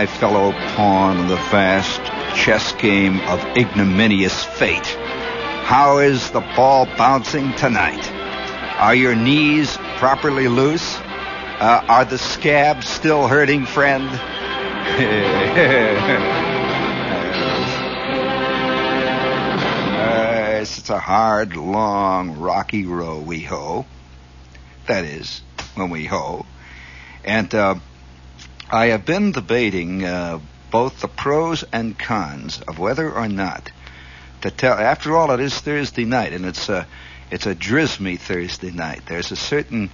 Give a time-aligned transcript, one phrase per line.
[0.00, 2.00] my fellow pawn in the vast
[2.34, 4.86] chess game of ignominious fate.
[5.66, 8.10] How is the ball bouncing tonight?
[8.80, 10.96] Are your knees properly loose?
[10.96, 14.08] Uh, are the scabs still hurting, friend?
[19.98, 23.84] uh, it's a hard, long, rocky row we hoe.
[24.86, 25.42] That is,
[25.74, 26.46] when we hoe.
[27.22, 27.74] And uh,
[28.72, 30.38] I have been debating uh,
[30.70, 33.72] both the pros and cons of whether or not
[34.42, 34.74] to tell.
[34.78, 36.86] After all, it is Thursday night, and it's a
[37.32, 39.02] it's a drismy Thursday night.
[39.06, 39.90] There's a certain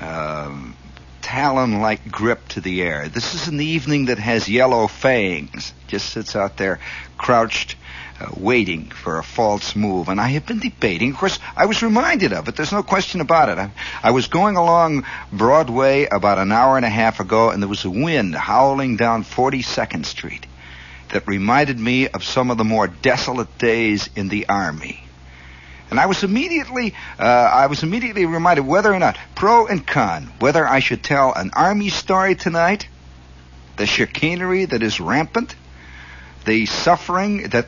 [0.00, 0.76] um,
[1.22, 3.08] talon-like grip to the air.
[3.08, 5.72] This is an evening that has yellow fangs.
[5.86, 6.80] Just sits out there,
[7.16, 7.76] crouched
[8.20, 10.08] uh, waiting for a false move.
[10.08, 11.10] And I have been debating.
[11.10, 12.56] Of course, I was reminded of it.
[12.56, 13.58] There's no question about it.
[13.58, 13.70] I,
[14.02, 17.84] I was going along Broadway about an hour and a half ago, and there was
[17.84, 20.46] a wind howling down 42nd Street
[21.12, 25.00] that reminded me of some of the more desolate days in the Army.
[25.90, 30.30] And I was immediately, uh, I was immediately reminded whether or not, pro and con,
[30.38, 32.86] whether I should tell an army story tonight,
[33.76, 35.54] the chicanery that is rampant,
[36.44, 37.66] the suffering that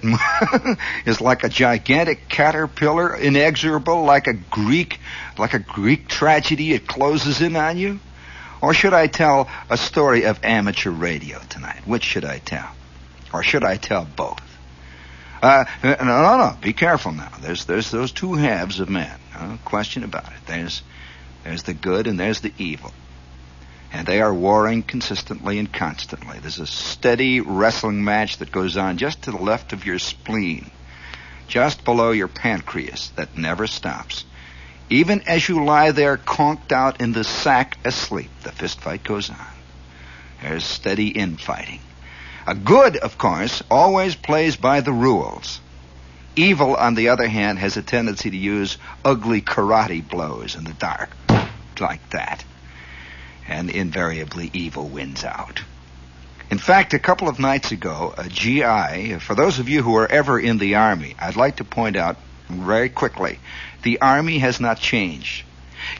[1.07, 5.01] is like a gigantic caterpillar, inexorable, like a Greek,
[5.39, 6.73] like a Greek tragedy.
[6.73, 8.01] It closes in on you.
[8.63, 11.87] Or should I tell a story of amateur radio tonight?
[11.87, 12.71] Which should I tell?
[13.33, 14.43] Or should I tell both?
[15.43, 16.57] Uh, no, no, no.
[16.61, 17.31] Be careful now.
[17.41, 19.19] There's there's those two halves of man.
[19.35, 20.47] No question about it.
[20.47, 20.83] There's
[21.45, 22.93] there's the good and there's the evil
[23.93, 26.39] and they are warring consistently and constantly.
[26.39, 30.71] There's a steady wrestling match that goes on just to the left of your spleen,
[31.49, 34.25] just below your pancreas, that never stops.
[34.89, 39.37] Even as you lie there conked out in the sack asleep, the fistfight goes on.
[40.43, 41.81] There's steady infighting.
[42.47, 45.61] A good, of course, always plays by the rules.
[46.37, 50.73] Evil, on the other hand, has a tendency to use ugly karate blows in the
[50.73, 51.11] dark,
[51.79, 52.45] like that
[53.51, 55.61] and invariably evil wins out.
[56.51, 60.11] In fact, a couple of nights ago, a GI, for those of you who are
[60.11, 62.17] ever in the Army, I'd like to point out
[62.49, 63.39] very quickly,
[63.83, 65.45] the Army has not changed.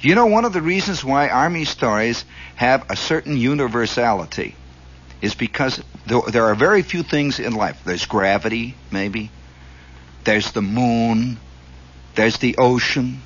[0.01, 2.25] You know, one of the reasons why Army stories
[2.57, 4.55] have a certain universality
[5.23, 7.81] is because there are very few things in life.
[7.85, 9.31] There's gravity, maybe.
[10.25, 11.39] There's the moon.
[12.15, 13.23] There's the ocean.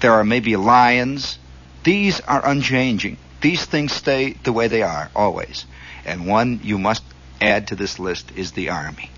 [0.00, 1.38] There are maybe lions.
[1.84, 3.18] These are unchanging.
[3.40, 5.66] These things stay the way they are, always.
[6.04, 7.02] And one you must
[7.40, 9.10] add to this list is the army.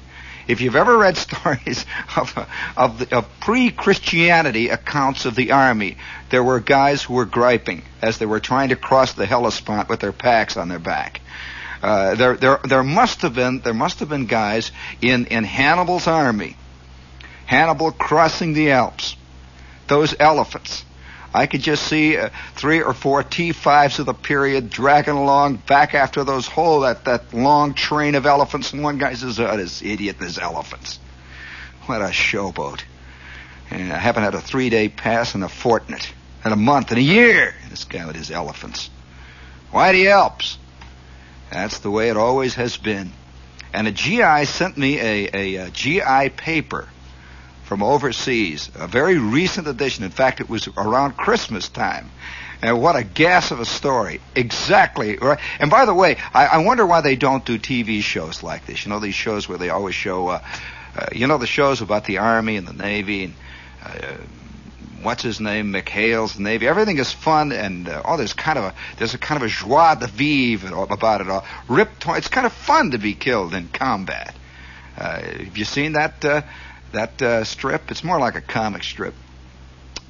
[0.48, 1.84] If you've ever read stories
[2.16, 5.96] of, of, of pre-Christianity accounts of the army,
[6.30, 10.00] there were guys who were griping as they were trying to cross the Hellespont with
[10.00, 11.20] their packs on their back.
[11.82, 16.06] Uh, there, there, there must have been, there must have been guys in, in Hannibal's
[16.06, 16.56] army.
[17.44, 19.16] Hannibal crossing the Alps.
[19.86, 20.84] Those elephants.
[21.36, 25.94] I could just see uh, three or four T5s of the period dragging along back
[25.94, 28.72] after those whole, that, that long train of elephants.
[28.72, 30.98] And one guy says, oh, this idiot, there's elephants.
[31.84, 32.80] What a showboat.
[33.70, 36.10] And I haven't had a three day pass in a fortnight,
[36.42, 37.54] in a month, in a year.
[37.68, 38.88] This guy with his elephants.
[39.70, 40.56] Why the Alps?
[41.50, 43.12] That's the way it always has been.
[43.74, 46.88] And a GI sent me a, a, a GI paper
[47.66, 50.04] from overseas, a very recent edition.
[50.04, 52.10] In fact, it was around Christmas time.
[52.62, 54.20] And what a gas of a story.
[54.34, 55.18] Exactly.
[55.18, 55.38] Right.
[55.58, 58.86] And by the way, I, I wonder why they don't do TV shows like this.
[58.86, 60.42] You know, these shows where they always show, uh,
[60.96, 63.34] uh, you know, the shows about the Army and the Navy and,
[63.84, 64.16] uh,
[65.02, 66.66] what's his name, McHale's Navy.
[66.66, 69.50] Everything is fun and uh, oh, there's kind of a there's a kind of a
[69.50, 71.44] joie de vivre about it all.
[71.68, 74.34] Rip, it's kind of fun to be killed in combat.
[74.96, 76.24] Uh, have you seen that?
[76.24, 76.42] Uh,
[76.96, 77.90] that uh, strip.
[77.90, 79.14] It's more like a comic strip,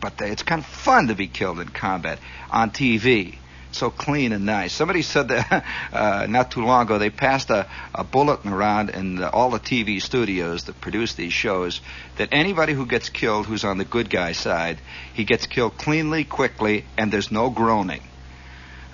[0.00, 2.18] but it's kind of fun to be killed in combat
[2.50, 3.36] on TV.
[3.72, 4.72] So clean and nice.
[4.72, 9.16] Somebody said that uh, not too long ago they passed a, a bulletin around in
[9.16, 11.80] the, all the TV studios that produce these shows
[12.16, 14.78] that anybody who gets killed who's on the good guy side,
[15.12, 18.02] he gets killed cleanly, quickly, and there's no groaning.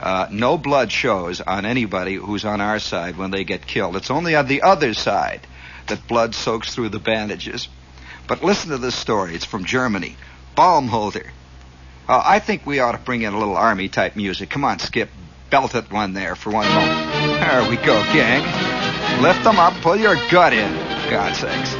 [0.00, 3.94] Uh, no blood shows on anybody who's on our side when they get killed.
[3.94, 5.46] It's only on the other side
[5.86, 7.68] that blood soaks through the bandages.
[8.32, 9.34] But listen to this story.
[9.34, 10.16] It's from Germany.
[10.56, 11.26] Baumholder.
[12.08, 14.48] Uh, I think we ought to bring in a little army type music.
[14.48, 15.10] Come on, Skip.
[15.50, 17.12] Belt it one there for one moment.
[17.12, 18.40] There we go, gang.
[19.20, 19.74] Lift them up.
[19.82, 20.72] Pull your gut in.
[21.10, 21.72] God's sakes.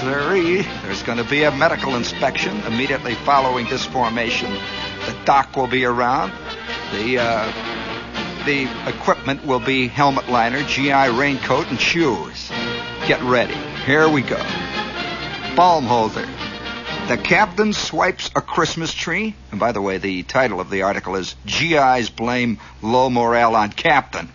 [0.00, 0.62] Sorry.
[0.84, 4.50] There's going to be a medical inspection immediately following this formation.
[4.50, 6.32] The doc will be around.
[6.92, 12.50] The uh, the equipment will be helmet liner, GI raincoat, and shoes.
[13.06, 13.56] Get ready.
[13.84, 14.42] Here we go.
[15.56, 16.28] Baumholder.
[17.08, 19.34] The captain swipes a Christmas tree.
[19.50, 23.70] And by the way, the title of the article is GIs Blame Low Morale on
[23.70, 24.28] Captain.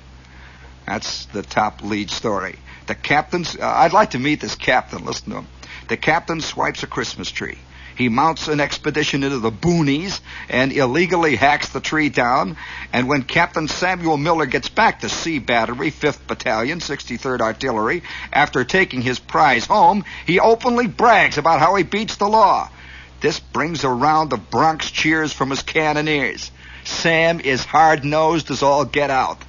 [0.87, 2.57] That's the top lead story.
[2.87, 5.05] The captain's, uh, I'd like to meet this captain.
[5.05, 5.47] Listen to him.
[5.89, 7.59] The captain swipes a Christmas tree.
[8.01, 12.57] He mounts an expedition into the boonies and illegally hacks the tree down.
[12.91, 18.01] And when Captain Samuel Miller gets back to C Battery, 5th Battalion, 63rd Artillery,
[18.33, 22.71] after taking his prize home, he openly brags about how he beats the law.
[23.19, 26.49] This brings a round of Bronx cheers from his cannoneers.
[26.83, 29.43] Sam is hard nosed as all get out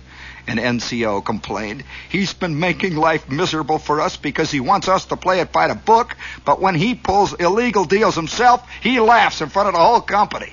[0.46, 1.84] an NCO complained.
[2.08, 5.68] He's been making life miserable for us because he wants us to play it by
[5.68, 9.80] the book, but when he pulls illegal deals himself, he laughs in front of the
[9.80, 10.52] whole company.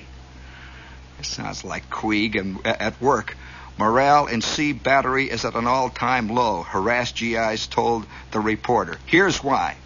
[1.18, 3.36] It sounds like Queeg at work.
[3.78, 8.98] Morale in C Battery is at an all time low, harassed GIs told the reporter.
[9.06, 9.76] Here's why.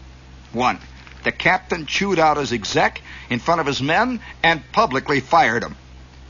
[0.52, 0.78] One,
[1.22, 3.00] the captain chewed out his exec
[3.30, 5.76] in front of his men and publicly fired him.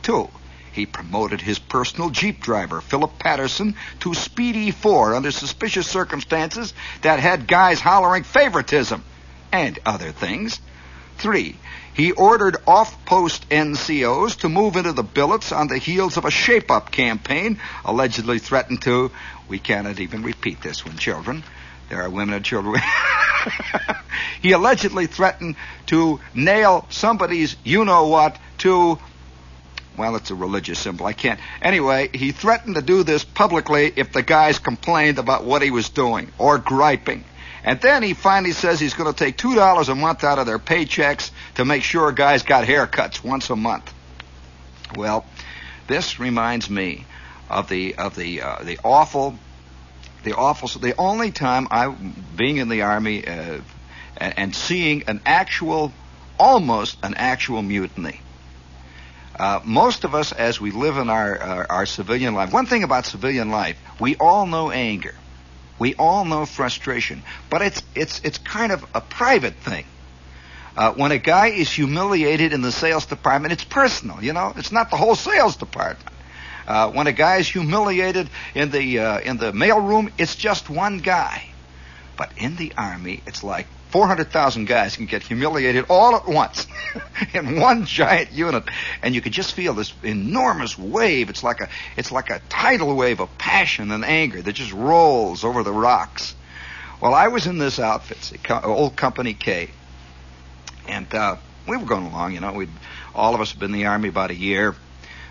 [0.03, 0.29] Two,
[0.75, 7.21] he promoted his personal Jeep driver, Philip Patterson, to Speedy 4 under suspicious circumstances that
[7.21, 9.05] had guys hollering favoritism
[9.53, 10.61] and other things.
[11.19, 11.57] Three,
[11.95, 16.91] he ordered off-post NCOs to move into the billets on the heels of a shape-up
[16.91, 19.13] campaign, allegedly threatened to,
[19.47, 21.45] we cannot even repeat this one, children.
[21.89, 22.83] There are women and children.
[24.43, 25.55] he allegedly threatened
[25.87, 28.99] to nail somebody's you-know-what to
[29.97, 31.07] well, it's a religious symbol.
[31.07, 31.39] I can't.
[31.63, 35.89] Anyway, he threatened to do this publicly if the guys complained about what he was
[35.89, 37.25] doing or griping.
[37.63, 40.59] And then he finally says he's going to take $2 a month out of their
[40.59, 43.93] paychecks to make sure guys got haircuts once a month.
[44.97, 45.25] Well,
[45.87, 47.07] this reminds me
[47.49, 49.39] of the of the uh, the awful
[50.25, 51.89] the awful the only time I
[52.37, 53.61] being in the army uh,
[54.17, 55.93] and, and seeing an actual
[56.39, 58.21] almost an actual mutiny
[59.39, 62.85] uh, most of us, as we live in our, our, our civilian life, one thing
[62.85, 65.15] about civilian life, we all know anger,
[65.79, 69.85] we all know frustration, but it's it's it's kind of a private thing.
[70.77, 74.23] Uh, when a guy is humiliated in the sales department, it's personal.
[74.23, 76.11] You know, it's not the whole sales department.
[76.67, 80.99] Uh, when a guy is humiliated in the uh, in the mailroom, it's just one
[80.99, 81.45] guy.
[82.17, 86.67] But in the army, it's like 400,000 guys can get humiliated all at once
[87.33, 88.65] in one giant unit.
[89.03, 91.31] And you can just feel this enormous wave.
[91.31, 95.45] It's like a, it's like a tidal wave of passion and anger that just rolls
[95.45, 96.35] over the rocks.
[97.01, 98.33] Well, I was in this outfit,
[98.65, 99.71] old Company K.
[100.89, 101.37] And, uh,
[101.69, 102.69] we were going along, you know, we
[103.15, 104.75] all of us have been in the army about a year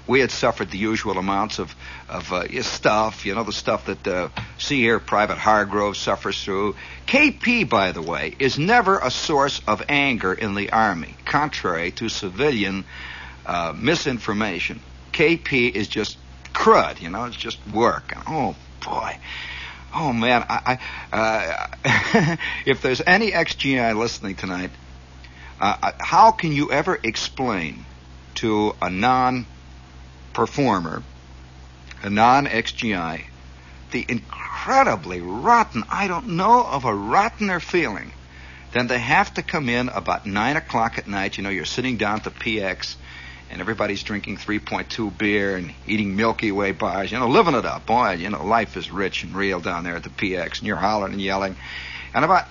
[0.08, 1.76] we had suffered the usual amounts of
[2.10, 6.76] of uh, stuff, you know, the stuff that uh, see here Private Hargrove suffers through.
[7.08, 12.10] KP, by the way, is never a source of anger in the Army, contrary to
[12.10, 12.86] civilian
[13.46, 14.80] uh, misinformation.
[15.12, 16.18] KP is just
[16.54, 18.14] crud, you know, it's just work.
[18.28, 19.18] Oh boy.
[19.96, 20.80] Oh man, I,
[21.12, 24.72] I uh, if there's any XGI listening tonight,
[25.62, 27.86] uh, uh, how can you ever explain
[28.36, 29.46] to a non
[30.34, 31.04] performer,
[32.02, 33.26] a non XGI,
[33.92, 38.12] the incredibly rotten, I don't know of a rottener feeling
[38.74, 41.38] than they have to come in about 9 o'clock at night.
[41.38, 42.96] You know, you're sitting down at the PX
[43.52, 47.86] and everybody's drinking 3.2 beer and eating Milky Way bars, you know, living it up.
[47.86, 50.76] Boy, you know, life is rich and real down there at the PX and you're
[50.76, 51.56] hollering and yelling.
[52.16, 52.48] And about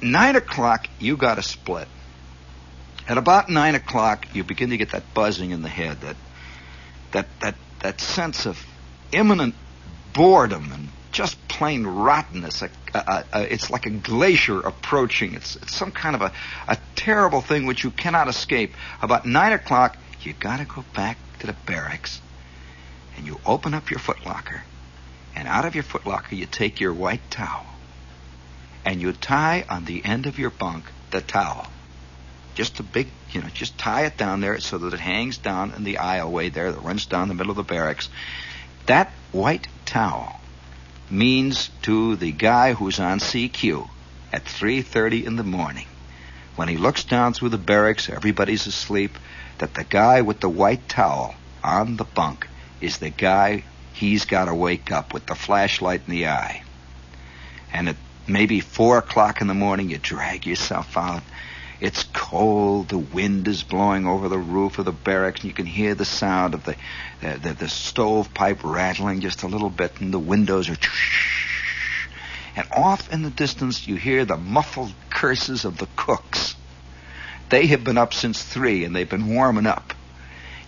[0.00, 1.88] 9 o'clock, you got a split.
[3.06, 6.16] At about 9 o'clock, you begin to get that buzzing in the head, that
[7.16, 8.62] that that that sense of
[9.10, 9.54] imminent
[10.12, 12.60] boredom and just plain rottenness.
[12.60, 15.32] A, a, a, it's like a glacier approaching.
[15.32, 16.32] It's, it's some kind of a,
[16.94, 18.74] terrible thing which you cannot escape.
[19.00, 22.20] About nine o'clock, you got to go back to the barracks,
[23.16, 24.62] and you open up your footlocker,
[25.36, 27.64] and out of your footlocker you take your white towel,
[28.84, 31.68] and you tie on the end of your bunk the towel.
[32.56, 35.74] Just a big, you know, just tie it down there so that it hangs down
[35.76, 38.08] in the aisleway there that runs down the middle of the barracks.
[38.86, 40.40] That white towel
[41.10, 43.88] means to the guy who's on CQ
[44.32, 45.86] at 3:30 in the morning,
[46.56, 49.18] when he looks down through the barracks, everybody's asleep,
[49.58, 52.48] that the guy with the white towel on the bunk
[52.80, 56.62] is the guy he's got to wake up with the flashlight in the eye.
[57.70, 57.96] And at
[58.26, 61.22] maybe four o'clock in the morning, you drag yourself out
[61.80, 62.88] It's cold.
[62.88, 66.04] The wind is blowing over the roof of the barracks, and you can hear the
[66.04, 66.76] sound of the
[67.20, 70.76] the, the, the stovepipe rattling just a little bit, and the windows are.
[72.56, 76.54] And off in the distance, you hear the muffled curses of the cooks.
[77.50, 79.92] They have been up since three, and they've been warming up.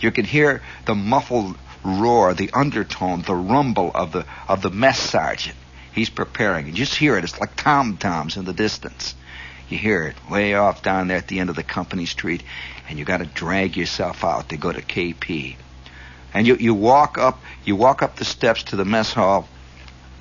[0.00, 5.00] You can hear the muffled roar, the undertone, the rumble of the of the mess
[5.00, 5.57] sergeant.
[5.93, 6.67] He's preparing.
[6.67, 7.25] You just hear it.
[7.25, 9.15] It's like tom toms in the distance.
[9.69, 12.43] You hear it way off down there at the end of the company street,
[12.89, 15.57] and you got to drag yourself out to go to KP.
[16.33, 19.49] And you, you walk up you walk up the steps to the mess hall,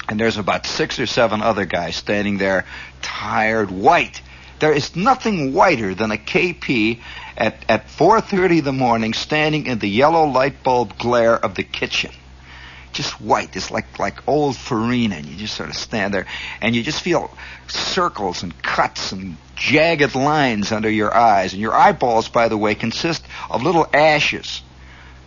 [0.09, 2.65] and there's about six or seven other guys standing there,
[3.01, 4.21] tired, white.
[4.59, 6.99] There is nothing whiter than a KP
[7.37, 11.63] at, at 4.30 in the morning standing in the yellow light bulb glare of the
[11.63, 12.11] kitchen
[12.91, 13.55] just white.
[13.55, 16.25] It's like like old farina, and you just sort of stand there,
[16.61, 17.31] and you just feel
[17.67, 21.53] circles and cuts and jagged lines under your eyes.
[21.53, 24.61] And your eyeballs, by the way, consist of little ashes,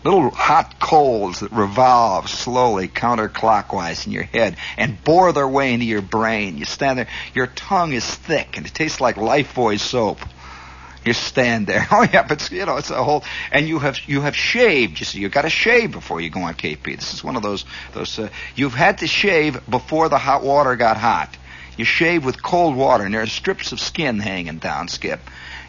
[0.05, 5.87] little hot coals that revolve slowly counterclockwise in your head and bore their way into
[5.87, 6.59] your brain.
[6.59, 10.21] You stand there, your tongue is thick, and it tastes like Lifebuoy soap.
[11.05, 11.87] You stand there.
[11.93, 13.25] Oh yeah, but you know it's a whole.
[13.53, 15.01] And you have you have shaved.
[15.01, 16.85] You see, you've got to shave before you go on KP.
[16.85, 18.19] This is one of those those.
[18.19, 21.37] Uh, you've had to shave before the hot water got hot.
[21.77, 25.21] You shave with cold water, and there are strips of skin hanging down, Skip,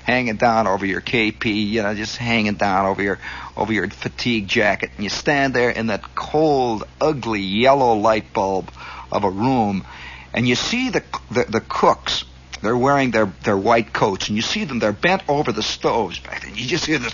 [0.04, 1.46] hanging down over your KP.
[1.46, 3.20] You know, just hanging down over your
[3.56, 8.72] over your fatigue jacket, and you stand there in that cold, ugly yellow light bulb
[9.12, 9.86] of a room,
[10.34, 12.26] and you see the the, the cooks
[12.62, 16.20] they're wearing their, their white coats, and you see them, they're bent over the stoves
[16.20, 16.56] back then.
[16.56, 17.14] You just hear this.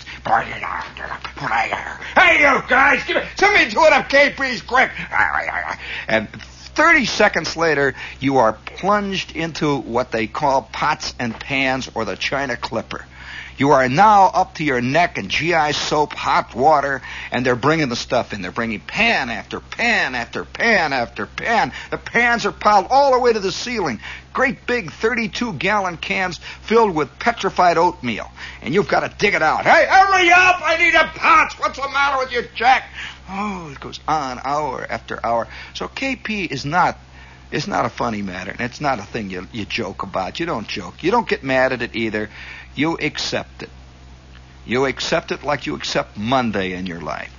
[2.14, 4.90] Hey, you guys, give me, somebody do it up, KP's quick.
[6.06, 12.04] And 30 seconds later, you are plunged into what they call pots and pans or
[12.04, 13.04] the China Clipper.
[13.58, 17.88] You are now up to your neck in GI soap, hot water, and they're bringing
[17.88, 18.40] the stuff in.
[18.40, 21.72] They're bringing pan after pan after pan after pan.
[21.90, 23.98] The pans are piled all the way to the ceiling.
[24.32, 28.30] Great big 32 gallon cans filled with petrified oatmeal.
[28.62, 29.64] And you've got to dig it out.
[29.64, 30.60] Hey, hurry up!
[30.62, 31.54] I need a pot!
[31.58, 32.84] What's the matter with you, Jack?
[33.28, 35.48] Oh, it goes on hour after hour.
[35.74, 36.96] So KP is not
[37.50, 40.38] it's not a funny matter, and it's not a thing you, you joke about.
[40.38, 41.02] You don't joke.
[41.02, 42.28] You don't get mad at it either.
[42.78, 43.70] You accept it.
[44.64, 47.34] You accept it like you accept Monday in your life.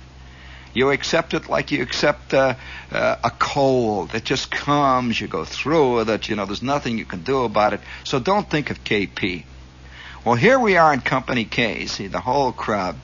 [0.74, 2.56] You accept it like you accept uh,
[2.92, 5.18] uh, a cold that just comes.
[5.18, 6.28] You go through it.
[6.28, 7.80] You know, there's nothing you can do about it.
[8.04, 9.44] So don't think of KP.
[10.26, 11.86] Well, here we are in Company K.
[11.86, 12.96] See, the whole crowd.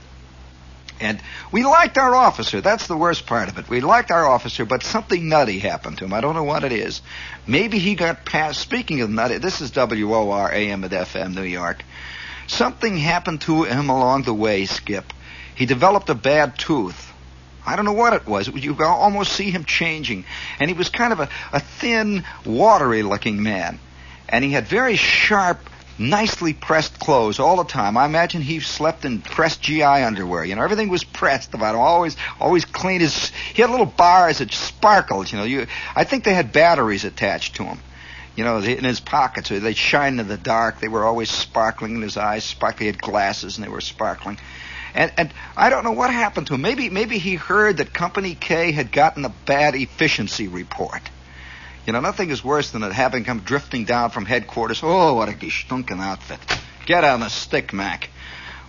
[1.00, 1.18] And
[1.50, 2.60] we liked our officer.
[2.60, 3.70] That's the worst part of it.
[3.70, 6.12] We liked our officer, but something nutty happened to him.
[6.12, 7.00] I don't know what it is.
[7.46, 8.60] Maybe he got past.
[8.60, 11.82] Speaking of nutty, this is WOR AM at FM New York.
[12.46, 15.12] Something happened to him along the way, Skip.
[15.54, 17.12] He developed a bad tooth.
[17.66, 18.46] I don't know what it was.
[18.46, 20.24] You could almost see him changing.
[20.60, 23.80] And he was kind of a, a thin, watery looking man.
[24.28, 25.58] And he had very sharp,
[25.98, 27.96] nicely pressed clothes all the time.
[27.96, 30.44] I imagine he slept in pressed GI underwear.
[30.44, 31.80] You know, everything was pressed about him.
[31.80, 33.00] Always, always clean.
[33.00, 35.32] His, he had little bars that sparkled.
[35.32, 37.80] You know, you, I think they had batteries attached to them
[38.36, 39.48] you know, in his pockets.
[39.48, 40.78] They shine in the dark.
[40.78, 42.44] They were always sparkling in his eyes.
[42.44, 42.80] Sparkling.
[42.80, 44.38] He had glasses, and they were sparkling.
[44.94, 46.60] And, and I don't know what happened to him.
[46.60, 51.02] Maybe maybe he heard that Company K had gotten a bad efficiency report.
[51.86, 54.80] You know, nothing is worse than having come drifting down from headquarters.
[54.82, 56.40] Oh, what a gestunken outfit!
[56.84, 58.10] Get on the stick, Mac.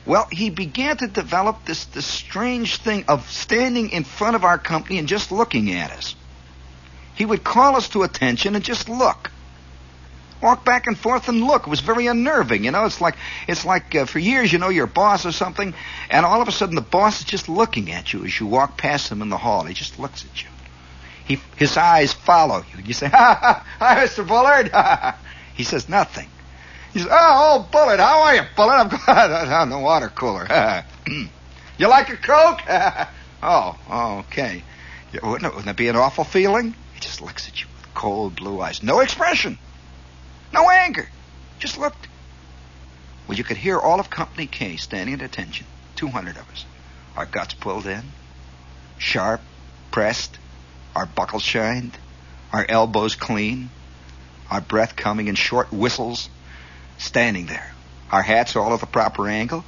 [0.05, 4.57] Well, he began to develop this this strange thing of standing in front of our
[4.57, 6.15] company and just looking at us.
[7.15, 9.31] He would call us to attention and just look
[10.41, 11.63] walk back and forth and look.
[11.63, 12.63] It was very unnerving.
[12.63, 13.15] You know, it's like
[13.47, 15.73] it's like uh, for years you know your boss or something,
[16.09, 18.77] and all of a sudden the boss is just looking at you as you walk
[18.77, 19.63] past him in the hall.
[19.63, 20.49] He just looks at you.
[21.25, 22.83] He his eyes follow you.
[22.83, 24.27] You say, "Ha ha, hi, Mr.
[24.27, 24.71] Bullard."
[25.55, 26.29] he says nothing.
[26.93, 28.73] He says, "Oh, Bullard, how are you, Bullard?
[28.79, 30.47] I'm glad on the water cooler.
[31.77, 32.61] you like a coke?
[33.43, 34.63] oh, okay.
[35.21, 38.35] Wouldn't it, wouldn't it be an awful feeling?" He just looks at you with cold
[38.35, 39.59] blue eyes, no expression.
[40.53, 41.07] No anger.
[41.59, 42.07] Just looked.
[43.27, 45.65] Well, you could hear all of Company K standing at attention.
[45.95, 46.65] 200 of us.
[47.15, 48.03] Our guts pulled in,
[48.97, 49.41] sharp,
[49.91, 50.37] pressed,
[50.95, 51.97] our buckles shined,
[52.53, 53.69] our elbows clean,
[54.49, 56.29] our breath coming in short whistles,
[56.97, 57.71] standing there.
[58.11, 59.65] Our hats all at the proper angle,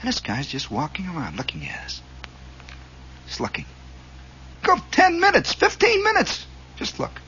[0.00, 2.02] and this guy's just walking around looking at us.
[3.26, 3.66] Just looking.
[4.62, 6.46] Go 10 minutes, 15 minutes.
[6.76, 7.20] Just look.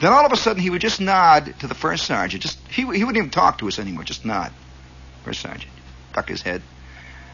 [0.00, 2.42] Then all of a sudden he would just nod to the first sergeant.
[2.42, 4.04] Just he, he wouldn't even talk to us anymore.
[4.04, 4.52] Just nod.
[5.24, 5.72] First sergeant.
[6.12, 6.62] Duck his head.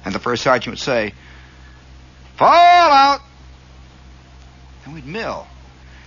[0.04, 1.12] And the first sergeant would say,
[2.36, 3.20] Fall out!
[4.84, 5.46] And we'd mill.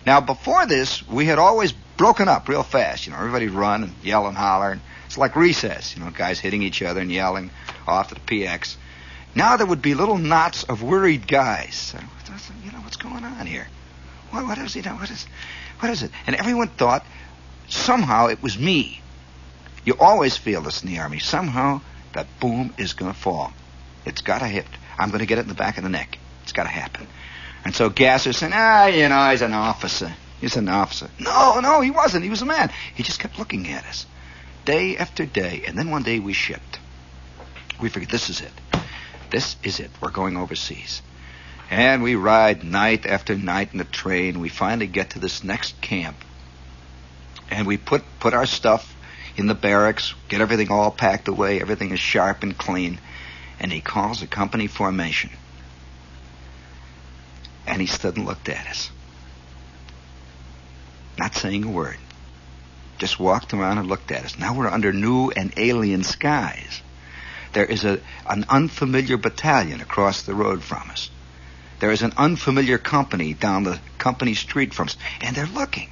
[0.05, 3.05] Now, before this, we had always broken up real fast.
[3.05, 4.71] You know, everybody'd run and yell and holler.
[4.71, 7.51] And it's like recess, you know, guys hitting each other and yelling
[7.87, 8.77] off to the PX.
[9.35, 11.93] Now there would be little knots of worried guys.
[12.63, 13.67] You know, what's going on here?
[14.31, 14.85] What, what is it?
[14.85, 15.25] What is,
[15.81, 16.11] what is it?
[16.27, 17.05] And everyone thought
[17.67, 19.01] somehow it was me.
[19.83, 21.19] You always feel this in the Army.
[21.19, 21.81] Somehow
[22.13, 23.51] that boom is going to fall.
[24.05, 24.65] It's got to hit.
[24.97, 26.19] I'm going to get it in the back of the neck.
[26.43, 27.07] It's got to happen.
[27.65, 30.13] And so Gasser said, ah, you know, he's an officer.
[30.39, 31.09] He's an officer.
[31.19, 32.23] No, no, he wasn't.
[32.23, 32.71] He was a man.
[32.95, 34.05] He just kept looking at us
[34.65, 35.63] day after day.
[35.67, 36.79] And then one day we shipped.
[37.79, 38.51] We figured, this is it.
[39.31, 39.89] This is it.
[40.01, 41.01] We're going overseas.
[41.71, 44.41] And we ride night after night in the train.
[44.41, 46.17] We finally get to this next camp.
[47.49, 48.93] And we put, put our stuff
[49.37, 51.61] in the barracks, get everything all packed away.
[51.61, 52.99] Everything is sharp and clean.
[53.57, 55.29] And he calls a company formation.
[57.65, 58.91] And he stood and looked at us.
[61.17, 61.97] Not saying a word.
[62.97, 64.37] Just walked around and looked at us.
[64.37, 66.81] Now we're under new and alien skies.
[67.53, 71.09] There is a, an unfamiliar battalion across the road from us.
[71.81, 74.95] There is an unfamiliar company down the company street from us.
[75.19, 75.89] And they're looking.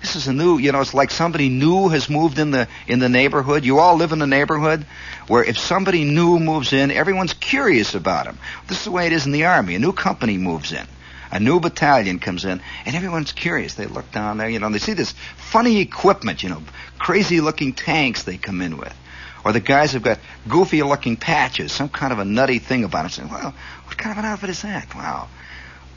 [0.00, 3.00] This is a new, you know, it's like somebody new has moved in the in
[3.00, 3.64] the neighborhood.
[3.64, 4.86] You all live in a neighborhood
[5.26, 8.38] where if somebody new moves in, everyone's curious about him.
[8.68, 9.74] This is the way it is in the army.
[9.74, 10.86] A new company moves in.
[11.32, 13.74] A new battalion comes in, and everyone's curious.
[13.74, 16.62] They look down there, you know, they see this funny equipment, you know,
[16.98, 18.94] crazy looking tanks they come in with.
[19.44, 23.02] Or the guys have got goofy looking patches, some kind of a nutty thing about
[23.02, 23.10] them.
[23.10, 24.94] Saying, well, what kind of an outfit is that?
[24.94, 25.28] Wow.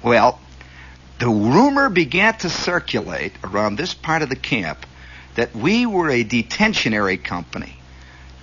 [0.04, 0.40] Well,
[1.20, 4.86] the rumor began to circulate around this part of the camp
[5.36, 7.78] that we were a detentionary company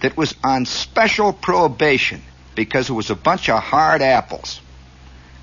[0.00, 2.22] that was on special probation
[2.54, 4.60] because it was a bunch of hard apples.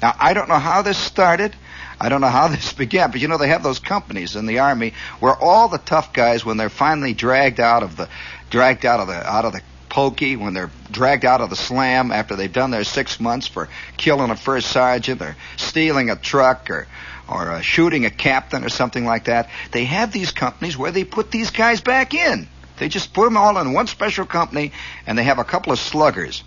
[0.05, 1.55] Now, I don't know how this started.
[1.99, 4.59] I don't know how this began, but you know, they have those companies in the
[4.59, 8.07] army where all the tough guys, when they're finally dragged out of the,
[8.51, 12.11] dragged out of the, out of the pokey, when they're dragged out of the slam
[12.11, 16.69] after they've done their six months for killing a first sergeant or stealing a truck
[16.69, 16.87] or
[17.27, 19.49] or uh, shooting a captain or something like that.
[19.71, 22.47] They have these companies where they put these guys back in.
[22.77, 24.71] They just put them all in one special company,
[25.07, 26.43] and they have a couple of sluggers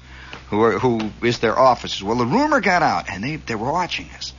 [0.51, 2.03] who are who is their officers.
[2.03, 4.33] Well, the rumor got out, and they they were watching us.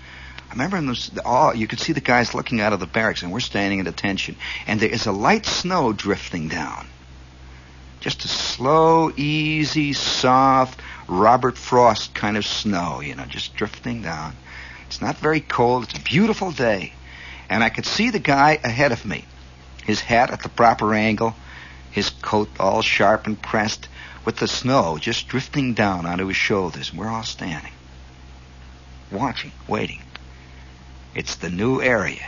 [0.49, 3.21] I remember in those, all you could see the guys looking out of the barracks,
[3.21, 6.87] and we're standing at attention, and there is a light snow drifting down.
[7.99, 14.35] Just a slow, easy, soft Robert Frost kind of snow, you know, just drifting down.
[14.87, 15.85] It's not very cold.
[15.85, 16.93] It's a beautiful day.
[17.49, 19.25] And I could see the guy ahead of me.
[19.83, 21.35] His hat at the proper angle,
[21.91, 23.87] his coat all sharp and pressed,
[24.25, 26.89] with the snow just drifting down onto his shoulders.
[26.89, 27.71] And we're all standing,
[29.11, 30.01] watching, waiting.
[31.15, 32.25] It's the new area.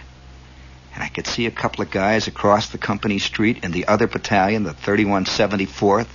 [0.94, 4.08] And I could see a couple of guys across the company street in the other
[4.08, 6.08] battalion, the 3174th.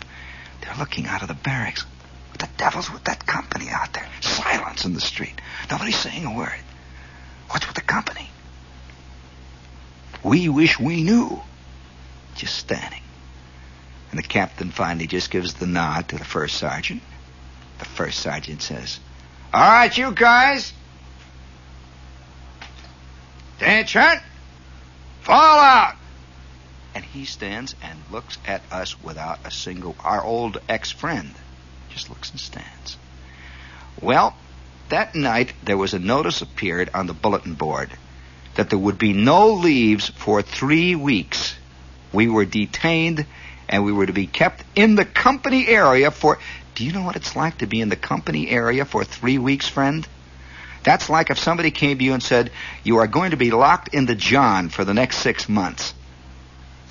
[0.60, 1.84] They're looking out of the barracks.
[2.30, 4.06] What the devil's with that company out there?
[4.20, 5.40] Silence in the street.
[5.70, 6.60] Nobody's saying a word.
[7.48, 8.28] What's with the company?
[10.22, 11.40] We wish we knew.
[12.34, 13.00] Just standing.
[14.16, 17.02] And the captain finally just gives the nod to the first sergeant.
[17.80, 18.98] The first sergeant says,
[19.52, 20.72] All right, you guys.
[23.58, 24.20] Attention.
[25.20, 25.96] Fall out.
[26.94, 31.34] And he stands and looks at us without a single, our old ex-friend
[31.90, 32.96] just looks and stands.
[34.00, 34.34] Well,
[34.88, 37.90] that night there was a notice appeared on the bulletin board
[38.54, 41.54] that there would be no leaves for three weeks.
[42.14, 43.26] We were detained
[43.68, 46.38] and we were to be kept in the company area for.
[46.74, 49.66] Do you know what it's like to be in the company area for three weeks,
[49.66, 50.06] friend?
[50.82, 52.52] That's like if somebody came to you and said,
[52.84, 55.94] You are going to be locked in the John for the next six months.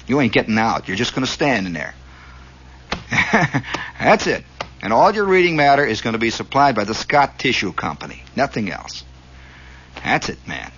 [0.07, 0.87] You ain't getting out.
[0.87, 1.95] You're just going to stand in there.
[3.99, 4.43] That's it.
[4.81, 8.21] And all your reading matter is going to be supplied by the Scott Tissue Company.
[8.35, 9.03] Nothing else.
[10.03, 10.71] That's it, man.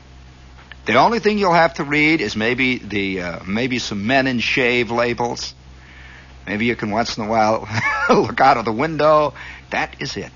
[0.86, 4.92] The only thing you'll have to read is maybe the uh, maybe some Mennen shave
[4.92, 5.54] labels.
[6.48, 7.68] Maybe you can once in a while
[8.10, 9.34] look out of the window.
[9.70, 10.32] That is it.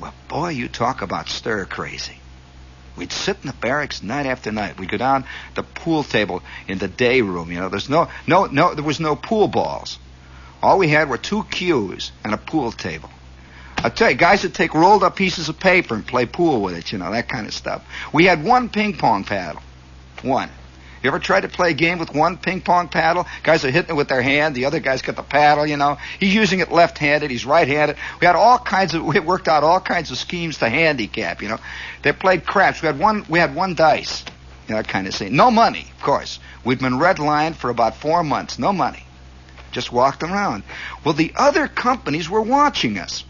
[0.00, 2.18] Well, boy, you talk about stir crazy.
[2.96, 4.78] We'd sit in the barracks night after night.
[4.78, 7.52] We'd go down the pool table in the day room.
[7.52, 9.98] You know, there's no, no, no, there was no pool balls.
[10.62, 13.10] All we had were two cues and a pool table.
[13.76, 16.76] I tell you, guys would take rolled up pieces of paper and play pool with
[16.76, 17.84] it, you know, that kind of stuff.
[18.12, 19.62] We had one ping pong paddle.
[20.22, 20.48] One.
[21.06, 23.28] You ever tried to play a game with one ping pong paddle?
[23.44, 24.56] Guys are hitting it with their hand.
[24.56, 25.98] The other guy's got the paddle, you know.
[26.18, 27.30] He's using it left-handed.
[27.30, 27.96] He's right-handed.
[28.20, 31.48] We had all kinds of, we worked out all kinds of schemes to handicap, you
[31.48, 31.58] know.
[32.02, 32.82] They played craps.
[32.82, 34.24] We had one, we had one dice.
[34.66, 35.36] You know, that kind of thing.
[35.36, 36.40] No money, of course.
[36.64, 38.58] We'd been redlined for about four months.
[38.58, 39.04] No money.
[39.70, 40.64] Just walked around.
[41.04, 43.22] Well, the other companies were watching us.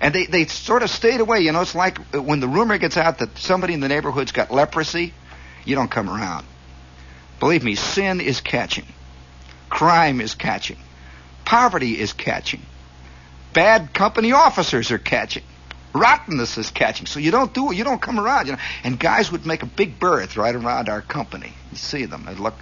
[0.00, 1.42] And they, they sort of stayed away.
[1.42, 4.50] You know, it's like when the rumor gets out that somebody in the neighborhood's got
[4.50, 5.14] leprosy,
[5.64, 6.44] you don't come around.
[7.40, 8.86] Believe me, sin is catching.
[9.68, 10.78] Crime is catching.
[11.44, 12.62] Poverty is catching.
[13.52, 15.44] Bad company officers are catching.
[15.94, 17.06] Rottenness is catching.
[17.06, 17.76] So you don't do it.
[17.76, 18.46] You don't come around.
[18.46, 18.58] You know.
[18.84, 21.52] And guys would make a big berth right around our company.
[21.70, 22.24] You see them.
[22.26, 22.54] They'd look,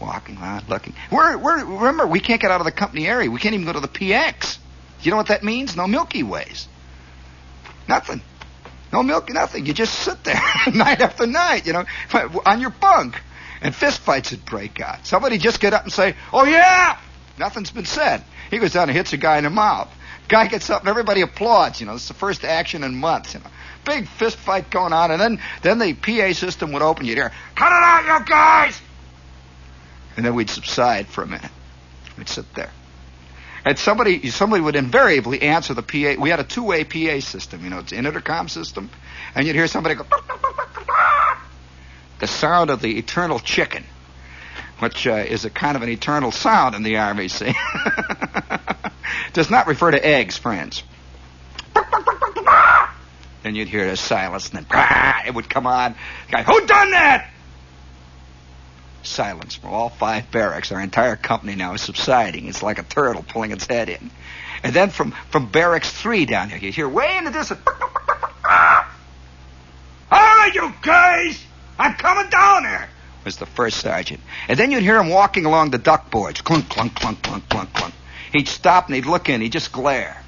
[0.00, 0.94] walking around, looking.
[1.10, 3.30] We're, we're, remember, we can't get out of the company area.
[3.30, 4.58] We can't even go to the PX.
[5.02, 5.76] You know what that means?
[5.76, 6.68] No Milky Ways.
[7.88, 8.22] Nothing.
[8.92, 9.66] No milk, nothing.
[9.66, 10.40] You just sit there
[10.74, 11.84] night after night, you know,
[12.44, 13.20] on your bunk.
[13.62, 15.06] And fistfights would break out.
[15.06, 16.98] Somebody just get up and say, oh yeah!
[17.38, 18.24] Nothing's been said.
[18.50, 19.88] He goes down and hits a guy in the mouth.
[20.28, 23.40] Guy gets up and everybody applauds, you know, it's the first action in months, you
[23.40, 23.46] know.
[23.84, 27.72] Big fistfight going on, and then, then the PA system would open, you'd hear, cut
[27.72, 28.80] it out, you guys!
[30.16, 31.50] And then we'd subside for a minute.
[32.18, 32.70] We'd sit there.
[33.64, 36.20] And somebody, somebody would invariably answer the PA.
[36.20, 38.90] We had a two-way PA system, you know, it's an intercom system,
[39.34, 40.04] and you'd hear somebody go,
[42.20, 43.84] the sound of the eternal chicken,
[44.78, 47.28] which uh, is a kind of an eternal sound in the army.
[49.32, 50.82] Does not refer to eggs, friends.
[53.42, 54.70] Then you'd hear the silence, and then
[55.26, 55.94] it would come on.
[56.30, 57.30] Guy, who done that?
[59.02, 60.72] Silence from all five barracks.
[60.72, 62.48] Our entire company now is subsiding.
[62.48, 64.10] It's like a turtle pulling its head in.
[64.62, 67.60] And then from, from barracks three down here, you hear way in the distance.
[70.12, 71.42] All right, you guys,
[71.80, 72.90] I'm coming down there.
[73.24, 74.20] Was the first sergeant.
[74.48, 76.42] And then you'd hear him walking along the duck boards.
[76.42, 77.94] Clunk, clunk, clunk, clunk, clunk, clunk.
[78.32, 79.40] He'd stop and he'd look in.
[79.40, 80.22] He'd just glare.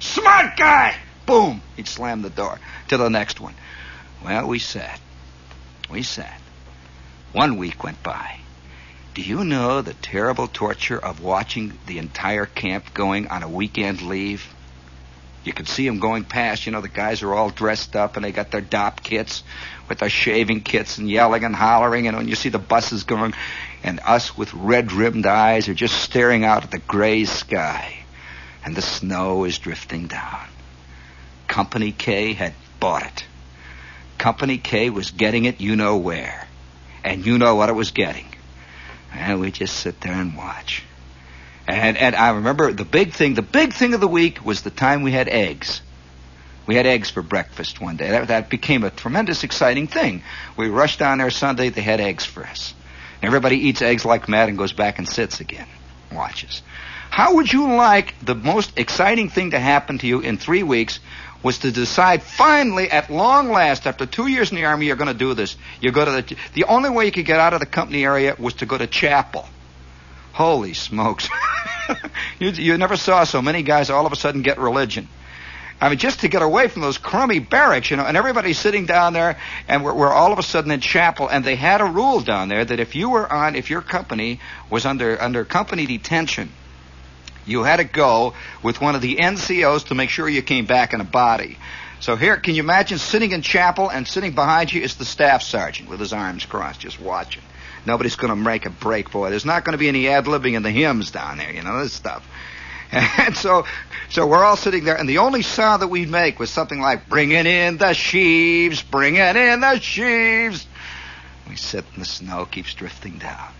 [0.00, 0.94] Smart guy!
[1.24, 1.62] Boom!
[1.76, 3.54] He'd slam the door to the next one.
[4.22, 5.00] Well, we sat.
[5.90, 6.40] We sat.
[7.32, 8.40] One week went by.
[9.14, 14.02] Do you know the terrible torture of watching the entire camp going on a weekend
[14.02, 14.46] leave?
[15.44, 16.66] You could see them going past.
[16.66, 19.42] You know, the guys are all dressed up and they got their Dopp kits
[19.88, 22.06] with their shaving kits and yelling and hollering.
[22.06, 23.34] And you see the buses going,
[23.82, 27.94] and us with red rimmed eyes are just staring out at the gray sky.
[28.64, 30.48] And the snow is drifting down.
[31.46, 33.24] Company K had bought it.
[34.18, 36.48] Company K was getting it you know where
[37.04, 38.26] and you know what it was getting.
[39.12, 40.82] And we just sit there and watch.
[41.68, 44.70] And and I remember the big thing, the big thing of the week was the
[44.70, 45.82] time we had eggs.
[46.66, 48.10] We had eggs for breakfast one day.
[48.10, 50.22] That, that became a tremendous exciting thing.
[50.56, 52.74] We rushed down there Sunday, they had eggs for us.
[53.22, 55.66] Everybody eats eggs like mad and goes back and sits again.
[56.12, 56.62] Watches.
[57.10, 61.00] How would you like the most exciting thing to happen to you in three weeks
[61.42, 65.12] was to decide finally, at long last, after two years in the army, you're going
[65.12, 65.56] to do this.
[65.80, 68.36] You go to the the only way you could get out of the company area
[68.38, 69.46] was to go to chapel.
[70.38, 71.28] Holy smokes!
[72.38, 75.08] you, you never saw so many guys all of a sudden get religion.
[75.80, 78.86] I mean, just to get away from those crummy barracks, you know, and everybody's sitting
[78.86, 81.86] down there, and we're, we're, all of a sudden in chapel, and they had a
[81.86, 84.38] rule down there that if you were on, if your company
[84.70, 86.52] was under under company detention,
[87.44, 90.92] you had to go with one of the NCOs to make sure you came back
[90.92, 91.58] in a body.
[91.98, 95.42] So here, can you imagine sitting in chapel and sitting behind you is the staff
[95.42, 97.42] sergeant with his arms crossed, just watching.
[97.88, 99.30] Nobody's going to make a break, for boy.
[99.30, 101.82] There's not going to be any ad libbing in the hymns down there, you know,
[101.82, 102.22] this stuff.
[102.90, 103.64] And so,
[104.10, 107.08] so we're all sitting there, and the only sound that we'd make was something like,
[107.08, 110.66] bringing in the sheaves, bringing in the sheaves.
[111.48, 113.52] We sit in the snow, keeps drifting down.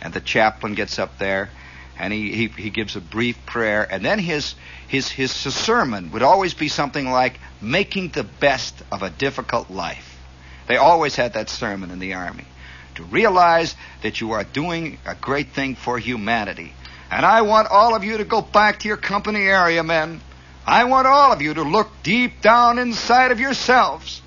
[0.00, 1.50] And the chaplain gets up there,
[1.98, 4.54] and he, he, he gives a brief prayer, and then his,
[4.88, 10.18] his, his sermon would always be something like making the best of a difficult life.
[10.66, 12.44] They always had that sermon in the Army.
[12.96, 16.72] To realize that you are doing a great thing for humanity.
[17.10, 20.20] And I want all of you to go back to your company area, men.
[20.66, 24.22] I want all of you to look deep down inside of yourselves.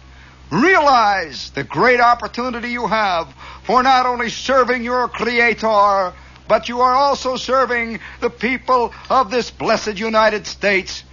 [0.52, 6.14] Realize the great opportunity you have for not only serving your Creator,
[6.48, 11.04] but you are also serving the people of this blessed United States.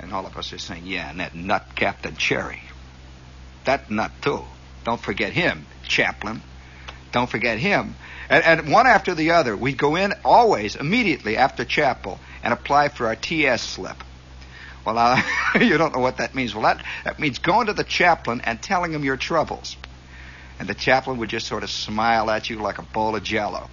[0.00, 2.62] And all of us are saying, yeah, and that nut Captain Cherry.
[3.64, 4.42] That nut, too.
[4.84, 6.42] Don't forget him, chaplain.
[7.16, 7.96] Don't forget him.
[8.28, 12.90] And, and one after the other, we'd go in always, immediately after chapel, and apply
[12.90, 14.04] for our TS slip.
[14.84, 15.22] Well, uh,
[15.58, 16.54] you don't know what that means.
[16.54, 19.78] Well, that, that means going to the chaplain and telling him your troubles.
[20.58, 23.70] And the chaplain would just sort of smile at you like a bowl of jello.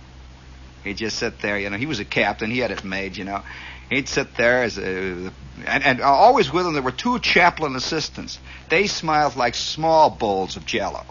[0.85, 1.75] He'd just sit there, you know.
[1.75, 2.49] He was a captain.
[2.49, 3.43] He had it made, you know.
[3.89, 5.33] He'd sit there as a,
[5.65, 8.39] and, and always with him there were two chaplain assistants.
[8.69, 11.03] They smiled like small bowls of jello.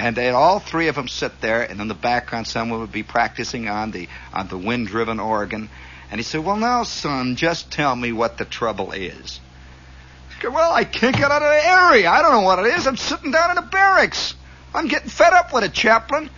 [0.00, 3.02] And they'd all three of them sit there, and in the background, someone would be
[3.02, 5.68] practicing on the on the wind-driven organ.
[6.10, 9.40] And he said, "Well, now, son, just tell me what the trouble is."
[10.40, 12.10] Said, well, I can't get out of the area.
[12.10, 12.86] I don't know what it is.
[12.86, 14.34] I'm sitting down in the barracks.
[14.74, 16.30] I'm getting fed up with it, chaplain.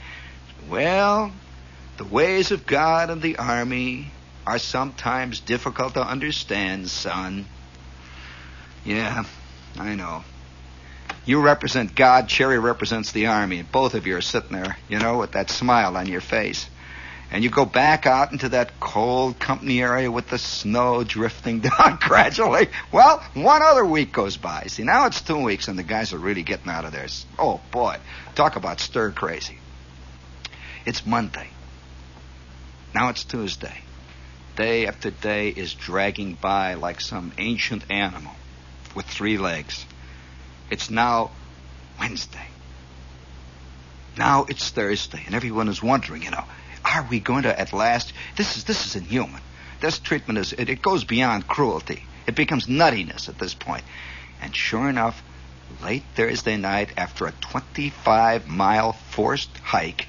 [0.69, 1.31] Well,
[1.99, 4.11] the ways of God and the army
[4.45, 7.47] are sometimes difficult to understand, son.
[8.85, 9.23] Yeah,
[9.79, 10.25] I know.
[11.25, 14.99] You represent God, Cherry represents the army, and both of you are sitting there, you
[14.99, 16.69] know, with that smile on your face.
[17.31, 21.99] And you go back out into that cold company area with the snow drifting down
[22.01, 22.69] gradually.
[22.93, 24.65] Well, one other week goes by.
[24.67, 27.07] See, now it's two weeks and the guys are really getting out of there.
[27.39, 27.97] Oh boy,
[28.35, 29.59] talk about stir crazy.
[30.85, 31.49] It's Monday.
[32.95, 33.79] Now it's Tuesday.
[34.57, 38.33] Day after day is dragging by like some ancient animal
[38.95, 39.87] with three legs.
[40.73, 41.31] It's now
[42.01, 42.47] Wednesday.
[44.17, 46.45] Now it's Thursday, and everyone is wondering, you know,
[46.83, 48.15] are we going to at last?
[48.37, 49.43] This is this is inhuman.
[49.81, 52.05] This treatment is it, it goes beyond cruelty.
[52.27, 53.85] It becomes nuttiness at this point.
[54.41, 55.23] And sure enough,
[55.83, 60.07] late Thursday night, after a 25 mile forced hike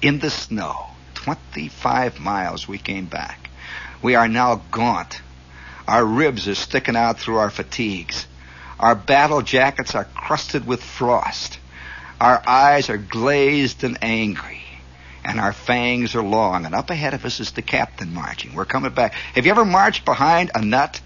[0.00, 3.50] in the snow, 25 miles we came back.
[4.02, 5.22] We are now gaunt.
[5.86, 8.26] Our ribs are sticking out through our fatigues.
[8.82, 11.60] Our battle jackets are crusted with frost.
[12.20, 14.60] Our eyes are glazed and angry.
[15.24, 16.66] And our fangs are long.
[16.66, 18.56] And up ahead of us is the captain marching.
[18.56, 19.14] We're coming back.
[19.36, 21.00] Have you ever marched behind a nut?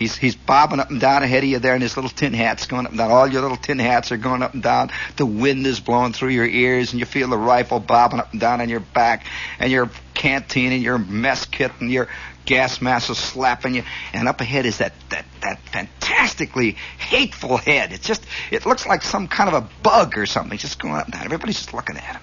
[0.00, 2.66] He's, he's bobbing up and down ahead of you there, and his little tin hat's
[2.66, 3.10] going up and down.
[3.10, 4.90] All your little tin hats are going up and down.
[5.18, 8.40] The wind is blowing through your ears, and you feel the rifle bobbing up and
[8.40, 9.26] down on your back,
[9.58, 12.08] and your canteen and your mess kit and your
[12.46, 13.84] gas mask is slapping you.
[14.14, 17.92] And up ahead is that, that, that fantastically hateful head.
[17.92, 20.56] It's just, it looks like some kind of a bug or something.
[20.56, 21.24] Just going up and down.
[21.24, 22.22] Everybody's just looking at him.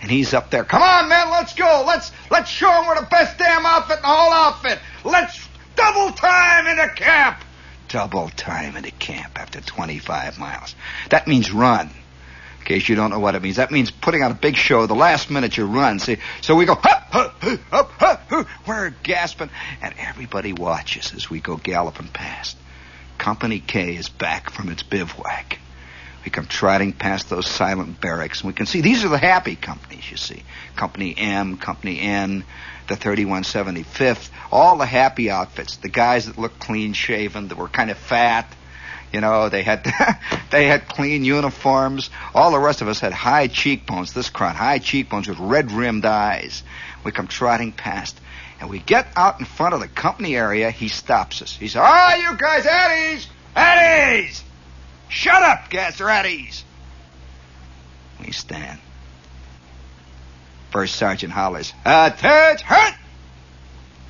[0.00, 0.62] And he's up there.
[0.62, 1.82] Come on, man, let's go.
[1.84, 4.78] Let's let's show him we're the best damn outfit in the whole outfit.
[5.02, 5.47] Let's
[5.78, 7.44] Double time in the camp!
[7.88, 10.74] Double time in the camp after 25 miles.
[11.10, 11.86] That means run.
[11.86, 14.86] In case you don't know what it means, that means putting on a big show
[14.86, 16.00] the last minute you run.
[16.00, 21.38] See, so we go, up, up, up, up, we're gasping, and everybody watches as we
[21.38, 22.56] go galloping past.
[23.16, 25.60] Company K is back from its bivouac.
[26.28, 29.56] We come trotting past those silent barracks, and we can see these are the happy
[29.56, 30.42] companies, you see.
[30.76, 32.44] Company M, Company N,
[32.86, 37.90] the 3175th, all the happy outfits, the guys that looked clean shaven, that were kind
[37.90, 38.46] of fat,
[39.10, 39.90] you know, they had
[40.50, 42.10] they had clean uniforms.
[42.34, 44.12] All the rest of us had high cheekbones.
[44.12, 46.62] This crowd, high cheekbones with red rimmed eyes.
[47.04, 48.20] We come trotting past,
[48.60, 50.70] and we get out in front of the company area.
[50.70, 51.56] He stops us.
[51.56, 54.44] He says, "Ah, you guys at ease!
[55.08, 55.72] Shut up,
[56.26, 56.64] ease."
[58.20, 58.78] We stand.
[60.70, 62.94] First sergeant hollers, Attention!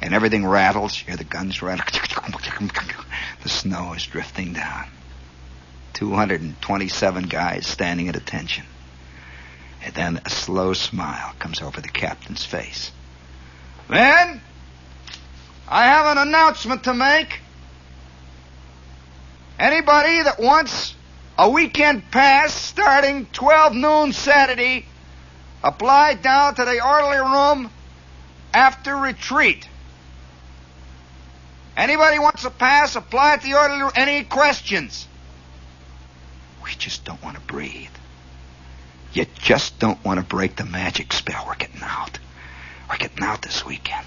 [0.01, 0.99] And everything rattles.
[0.99, 1.85] You hear the guns rattle.
[3.43, 4.89] The snow is drifting down.
[5.95, 8.65] 227 guys standing at attention.
[9.85, 12.91] And then a slow smile comes over the captain's face.
[13.89, 14.41] Men,
[15.69, 17.41] I have an announcement to make.
[19.59, 20.95] Anybody that wants
[21.37, 24.87] a weekend pass starting 12 noon Saturday
[25.63, 27.71] Apply down to the orderly room
[28.55, 29.69] after retreat.
[31.77, 33.93] Anybody wants a pass, apply at the orderly room.
[33.95, 35.07] Any questions?
[36.65, 37.89] We just don't want to breathe.
[39.13, 41.45] You just don't want to break the magic spell.
[41.47, 42.19] We're getting out.
[42.89, 44.07] We're getting out this weekend.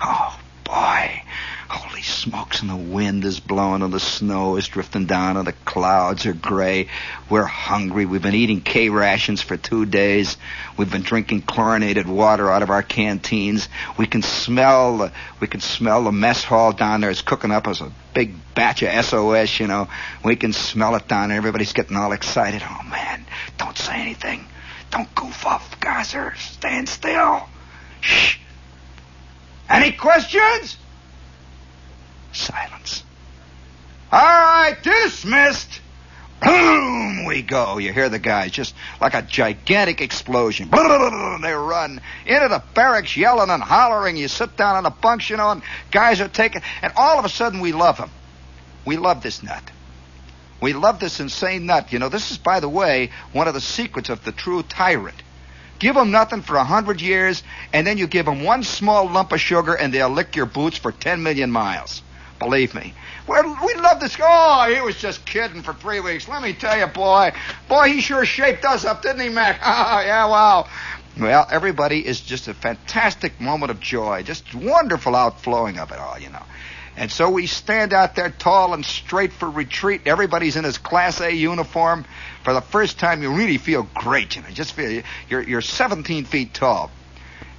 [0.00, 1.22] Oh, boy.
[1.68, 5.52] Holy smokes, and the wind is blowing, and the snow is drifting down, and the
[5.52, 6.88] clouds are gray.
[7.28, 8.06] We're hungry.
[8.06, 10.36] We've been eating K rations for two days.
[10.76, 13.68] We've been drinking chlorinated water out of our canteens.
[13.98, 17.10] We can smell the, we can smell the mess hall down there.
[17.10, 19.88] It's cooking up as a big batch of SOS, you know.
[20.24, 21.38] We can smell it down there.
[21.38, 22.62] Everybody's getting all excited.
[22.64, 23.24] Oh, man,
[23.58, 24.46] don't say anything.
[24.90, 26.34] Don't goof off, Geyser.
[26.36, 27.48] Stand still.
[28.00, 28.38] Shh.
[29.68, 30.76] Any questions?
[32.32, 33.04] Silence.
[34.12, 35.80] All right, dismissed.
[36.42, 37.78] Boom, we go.
[37.78, 40.68] You hear the guys just like a gigantic explosion.
[41.42, 44.16] They run into the barracks yelling and hollering.
[44.16, 47.24] You sit down on the bunks, you know, and guys are taking, and all of
[47.24, 48.10] a sudden we love them.
[48.86, 49.62] We love this nut.
[50.60, 51.92] We love this insane nut.
[51.92, 55.16] You know, this is, by the way, one of the secrets of the true tyrant.
[55.84, 57.42] Give them nothing for a hundred years,
[57.74, 60.78] and then you give them one small lump of sugar, and they'll lick your boots
[60.78, 62.00] for ten million miles.
[62.38, 62.94] Believe me.
[63.26, 64.16] We're, we love this.
[64.18, 66.26] Oh, he was just kidding for three weeks.
[66.26, 67.32] Let me tell you, boy.
[67.68, 69.60] Boy, he sure shaped us up, didn't he, Mac?
[69.62, 70.66] Oh, yeah, wow.
[71.20, 76.18] Well, everybody is just a fantastic moment of joy, just wonderful outflowing of it all,
[76.18, 76.44] you know.
[76.96, 80.02] And so we stand out there tall and straight for retreat.
[80.06, 82.04] Everybody's in his Class A uniform.
[82.44, 84.36] For the first time, you really feel great.
[84.36, 86.90] You know, just feel you're you're 17 feet tall.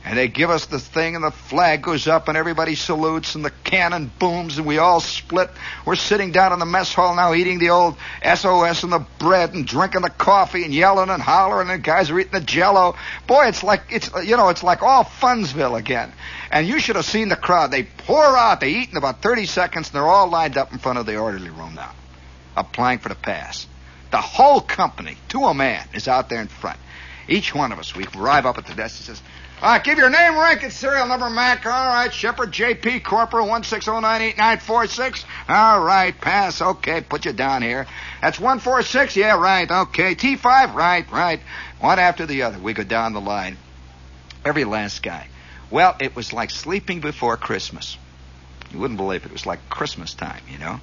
[0.06, 3.44] And they give us the thing, and the flag goes up, and everybody salutes, and
[3.44, 5.50] the cannon booms, and we all split.
[5.84, 9.56] We're sitting down in the mess hall now, eating the old SOS and the bread,
[9.56, 12.96] and drinking the coffee, and yelling and hollering, and guys are eating the Jello.
[13.26, 16.14] Boy, it's like it's you know, it's like all Funsville again.
[16.52, 17.72] And you should have seen the crowd.
[17.72, 18.60] They pour out.
[18.60, 21.18] They eat in about 30 seconds, and they're all lined up in front of the
[21.18, 21.94] orderly room now,
[22.56, 23.66] applying for the pass.
[24.12, 26.78] The whole company, to a man, is out there in front.
[27.28, 28.98] Each one of us, we arrive up at the desk.
[28.98, 29.20] He says.
[29.62, 31.66] All right, give your name, rank, and serial number, Mac.
[31.66, 33.00] All right, Shepherd J.P.
[33.00, 35.24] Corporal, 160989946.
[35.48, 36.62] All right, pass.
[36.62, 37.88] Okay, put you down here.
[38.22, 39.16] That's 146.
[39.16, 39.70] Yeah, right.
[39.70, 40.14] Okay.
[40.14, 40.74] T5.
[40.74, 41.40] Right, right.
[41.80, 42.60] One after the other.
[42.60, 43.58] We go down the line.
[44.44, 45.28] Every last guy.
[45.72, 47.98] Well, it was like sleeping before Christmas.
[48.72, 49.28] You wouldn't believe it.
[49.28, 50.80] It was like Christmas time, you know?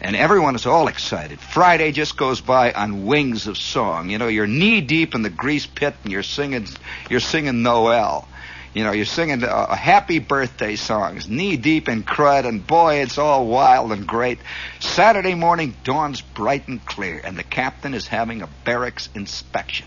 [0.00, 1.40] And everyone is all excited.
[1.40, 4.10] Friday just goes by on wings of song.
[4.10, 6.68] You know, you're knee deep in the grease pit and you're singing,
[7.10, 8.28] you're singing Noel.
[8.74, 13.18] You know, you're singing uh, happy birthday songs, knee deep in crud, and boy, it's
[13.18, 14.38] all wild and great.
[14.78, 19.86] Saturday morning dawns bright and clear, and the captain is having a barracks inspection.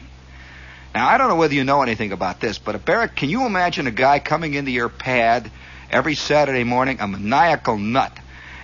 [0.94, 3.46] Now, I don't know whether you know anything about this, but a barrack, can you
[3.46, 5.50] imagine a guy coming into your pad
[5.90, 8.12] every Saturday morning, a maniacal nut?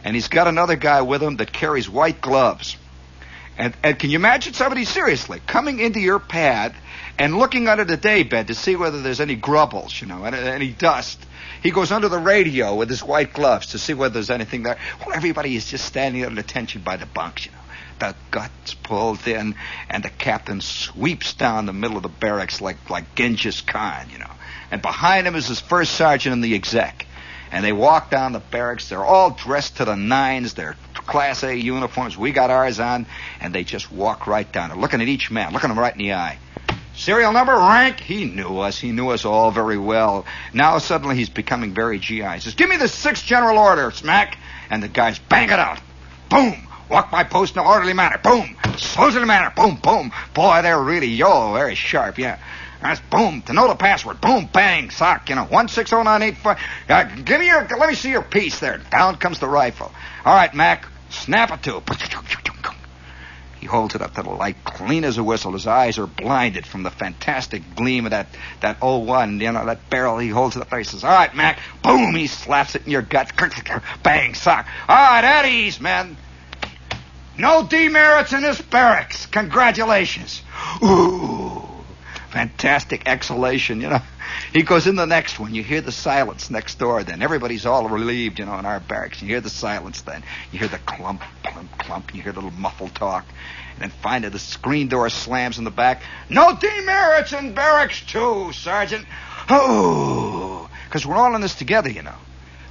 [0.07, 2.77] And he's got another guy with him that carries white gloves.
[3.57, 6.73] And, and can you imagine somebody seriously coming into your pad
[7.19, 10.69] and looking under the daybed to see whether there's any grubbles, you know, any, any
[10.69, 11.19] dust?
[11.61, 14.77] He goes under the radio with his white gloves to see whether there's anything there.
[15.01, 17.57] Well, everybody is just standing at attention by the bunks, you know.
[17.99, 19.55] The guts pulled in,
[19.89, 24.19] and the captain sweeps down the middle of the barracks like like Genghis Khan, you
[24.19, 24.31] know.
[24.71, 27.06] And behind him is his first sergeant and the exec
[27.51, 28.89] and they walk down the barracks.
[28.89, 30.53] They're all dressed to the nines.
[30.53, 32.17] They're Class A uniforms.
[32.17, 33.05] We got ours on,
[33.39, 34.69] and they just walk right down.
[34.69, 36.37] They're looking at each man, looking him right in the eye.
[36.95, 37.99] Serial number, rank.
[37.99, 38.77] He knew us.
[38.77, 40.25] He knew us all very well.
[40.53, 42.23] Now suddenly he's becoming very GI.
[42.23, 44.37] He says, "Give me the sixth general order, smack."
[44.69, 45.79] And the guys bang it out.
[46.29, 46.67] Boom.
[46.89, 48.17] Walk by post in an orderly manner.
[48.17, 48.55] Boom.
[48.77, 49.51] Soldierly manner.
[49.55, 50.11] Boom, boom.
[50.33, 52.17] Boy, they're really yo, very sharp.
[52.17, 52.37] Yeah.
[52.81, 53.41] That's boom.
[53.43, 54.21] To know the password.
[54.21, 55.29] Boom, bang, sock.
[55.29, 56.59] You know, one six zero nine eight five.
[56.87, 57.67] Uh, give me your.
[57.67, 58.77] Let me see your piece there.
[58.77, 59.91] Down comes the rifle.
[60.25, 60.85] All right, Mac.
[61.09, 61.81] Snap it to.
[63.59, 65.53] He holds it up to the light, clean as a whistle.
[65.53, 68.27] His eyes are blinded from the fantastic gleam of that
[68.61, 70.19] that 01, you know, that barrel.
[70.19, 70.79] He holds it up there.
[70.79, 72.13] He says, "All right, Mac." Boom!
[72.13, 73.31] He slaps it in your gut.
[74.03, 74.35] Bang!
[74.35, 74.67] Sock.
[74.87, 76.17] All right, at ease, men.
[77.37, 79.25] No demerits in this barracks.
[79.27, 80.41] Congratulations.
[80.83, 81.16] Ooh
[82.37, 84.01] fantastic exhalation, you know.
[84.53, 85.55] He goes in the next one.
[85.55, 87.21] You hear the silence next door then.
[87.21, 89.21] Everybody's all relieved, you know, in our barracks.
[89.21, 90.21] You hear the silence then.
[90.51, 92.13] You hear the clump, clump, clump.
[92.13, 93.25] You hear little muffled talk.
[93.73, 96.03] And then finally the screen door slams in the back.
[96.29, 99.05] No demerits in barracks too, Sergeant.
[99.49, 102.17] Oh, because we're all in this together, you know.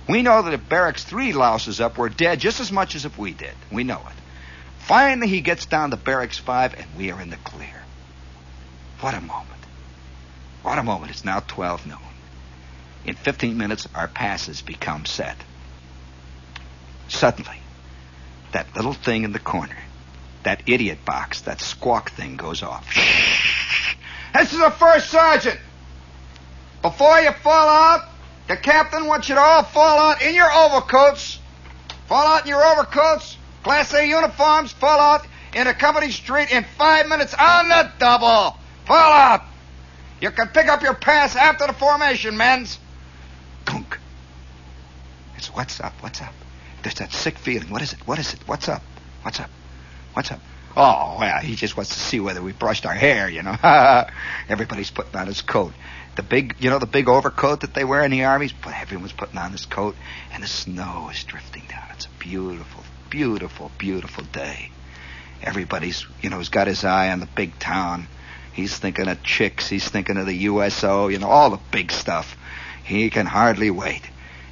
[0.08, 3.18] We know that if barracks three louses up, we're dead just as much as if
[3.18, 3.54] we did.
[3.72, 4.16] We know it.
[4.80, 7.82] Finally, he gets down to barracks five, and we are in the clear.
[9.00, 9.55] What a moment.
[10.66, 11.12] What a moment.
[11.12, 11.98] It's now 12 noon.
[13.04, 15.36] In 15 minutes, our passes become set.
[17.06, 17.60] Suddenly,
[18.50, 19.78] that little thing in the corner,
[20.42, 22.84] that idiot box, that squawk thing goes off.
[24.34, 25.58] This is the first sergeant.
[26.82, 28.06] Before you fall out,
[28.48, 31.38] the captain wants you to all fall out in your overcoats.
[32.06, 33.38] Fall out in your overcoats.
[33.62, 34.72] Class A uniforms.
[34.72, 38.58] Fall out in a company street in five minutes on the double.
[38.84, 39.42] Fall out.
[40.20, 42.78] You can pick up your pass after the formation, men's.
[43.64, 43.98] Gunk.
[45.36, 45.92] It's what's up?
[46.00, 46.32] What's up?
[46.82, 47.70] There's that sick feeling.
[47.70, 47.98] What is it?
[48.06, 48.40] What is it?
[48.46, 48.82] What's up?
[49.22, 49.50] What's up?
[50.14, 50.40] What's up?
[50.76, 53.56] Oh, well, he just wants to see whether we brushed our hair, you know.
[54.48, 55.72] Everybody's putting on his coat.
[56.16, 59.12] The big, you know, the big overcoat that they wear in the armies, but everyone's
[59.12, 59.96] putting on his coat,
[60.32, 61.84] and the snow is drifting down.
[61.92, 64.70] It's a beautiful, beautiful, beautiful day.
[65.42, 68.06] Everybody's, you know, has got his eye on the big town.
[68.56, 69.68] He's thinking of chicks.
[69.68, 72.38] He's thinking of the USO, you know, all the big stuff.
[72.84, 74.00] He can hardly wait.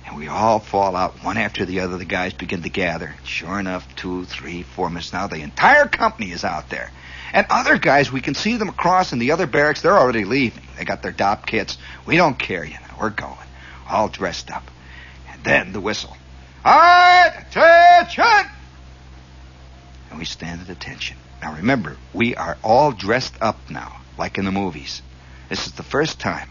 [0.07, 1.97] And we all fall out one after the other.
[1.97, 3.15] The guys begin to gather.
[3.25, 6.91] Sure enough, two, three, four minutes now, the entire company is out there.
[7.33, 9.81] And other guys, we can see them across in the other barracks.
[9.81, 10.65] They're already leaving.
[10.77, 11.79] They got their Dopp kits.
[12.05, 12.97] We don't care, you know.
[13.01, 13.39] We're going.
[13.89, 14.71] All dressed up.
[15.33, 16.15] And then the whistle.
[16.63, 18.51] All right, attention!
[20.11, 21.17] And we stand at attention.
[21.45, 25.03] Now remember, we are all dressed up now, like in the movies.
[25.51, 26.49] This is the first time.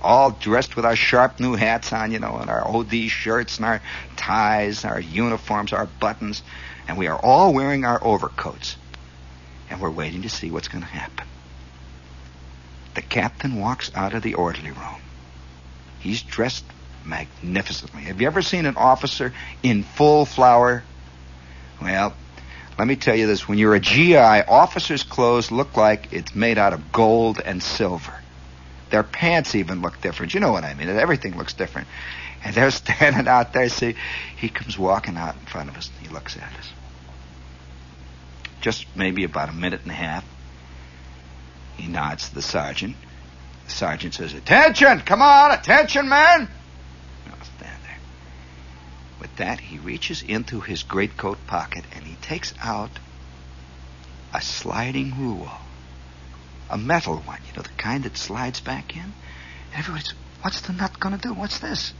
[0.00, 3.66] All dressed with our sharp new hats on, you know, and our OD shirts and
[3.66, 3.82] our
[4.16, 6.42] ties, our uniforms, our buttons.
[6.88, 8.78] And we are all wearing our overcoats
[9.68, 11.26] and we're waiting to see what's going to happen.
[12.94, 15.02] The captain walks out of the orderly room.
[15.98, 16.64] He's dressed
[17.04, 18.04] magnificently.
[18.04, 20.82] Have you ever seen an officer in full flower?
[21.82, 22.14] Well,
[22.80, 23.46] let me tell you this.
[23.46, 28.14] When you're a GI, officers' clothes look like it's made out of gold and silver.
[28.90, 30.34] Their pants even look different.
[30.34, 30.88] You know what I mean.
[30.88, 31.88] Everything looks different.
[32.42, 33.68] And they're standing out there.
[33.68, 33.94] See,
[34.36, 36.72] he comes walking out in front of us and he looks at us
[38.60, 40.24] just maybe about a minute and a half.
[41.76, 42.96] He nods to the sergeant.
[43.66, 45.00] The sergeant says, Attention!
[45.00, 45.52] Come on!
[45.52, 46.48] Attention, man!
[49.20, 52.90] With that, he reaches into his greatcoat pocket and he takes out
[54.32, 55.50] a sliding rule.
[56.70, 59.12] A metal one, you know, the kind that slides back in.
[59.74, 61.34] Everybody's, what's the nut gonna do?
[61.34, 61.92] What's this?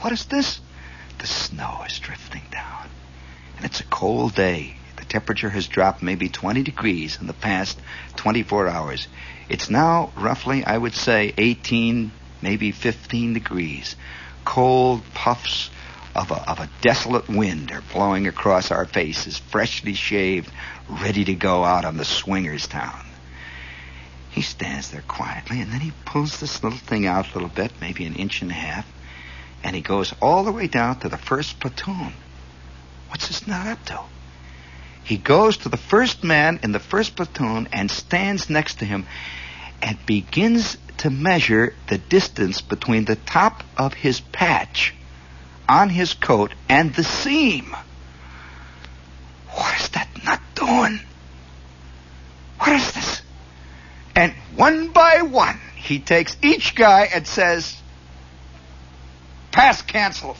[0.00, 0.60] What is this?
[1.18, 2.88] The snow is drifting down.
[3.56, 7.80] And it's a cold day The temperature has dropped maybe 20 degrees in the past
[8.16, 9.08] 24 hours.
[9.48, 13.96] It's now roughly, I would say, 18, maybe 15 degrees.
[14.44, 15.70] Cold puffs
[16.14, 20.50] of a, of a desolate wind are blowing across our faces, freshly shaved,
[20.88, 23.04] ready to go out on the swingers town.
[24.30, 27.72] He stands there quietly, and then he pulls this little thing out a little bit,
[27.80, 28.86] maybe an inch and a half,
[29.62, 32.12] and he goes all the way down to the first platoon.
[33.08, 34.00] What's this not up to?
[35.04, 39.06] He goes to the first man in the first platoon and stands next to him
[39.82, 44.94] and begins to measure the distance between the top of his patch
[45.72, 47.74] on his coat and the seam.
[49.48, 51.00] What is that nut doing?
[52.58, 53.22] What is this?
[54.14, 57.74] And one by one, he takes each guy and says,
[59.50, 60.36] Pass canceled.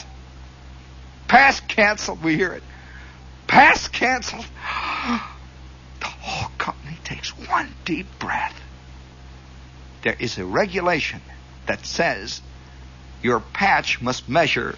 [1.29, 2.23] Pass canceled.
[2.23, 2.63] We hear it.
[3.47, 4.47] Pass canceled.
[6.01, 8.61] The whole company takes one deep breath.
[10.03, 11.21] There is a regulation
[11.67, 12.41] that says
[13.23, 14.77] your patch must measure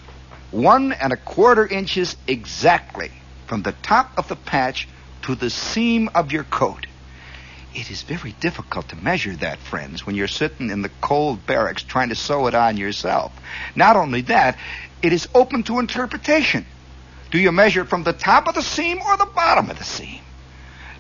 [0.55, 3.11] one and a quarter inches exactly
[3.47, 4.89] from the top of the patch
[5.23, 6.87] to the seam of your coat.
[7.75, 11.83] It is very difficult to measure that, friends, when you're sitting in the cold barracks
[11.83, 13.33] trying to sew it on yourself.
[13.75, 14.57] Not only that,
[15.03, 16.67] it is open to interpretation.
[17.33, 19.85] Do you measure it from the top of the seam or the bottom of the
[19.85, 20.21] seam?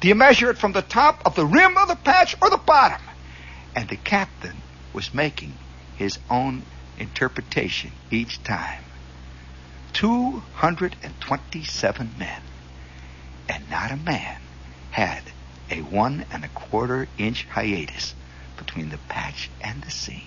[0.00, 2.56] Do you measure it from the top of the rim of the patch or the
[2.56, 3.00] bottom?
[3.76, 4.56] And the captain
[4.92, 5.54] was making
[5.96, 6.62] his own
[6.98, 8.82] interpretation each time.
[9.94, 12.42] 227 men,
[13.48, 14.42] and not a man
[14.90, 15.22] had
[15.70, 18.14] a one and a quarter inch hiatus
[18.56, 20.22] between the patch and the seam.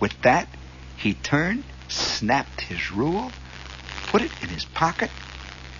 [0.00, 0.48] With that,
[0.96, 3.30] he turned, snapped his rule,
[4.08, 5.10] put it in his pocket,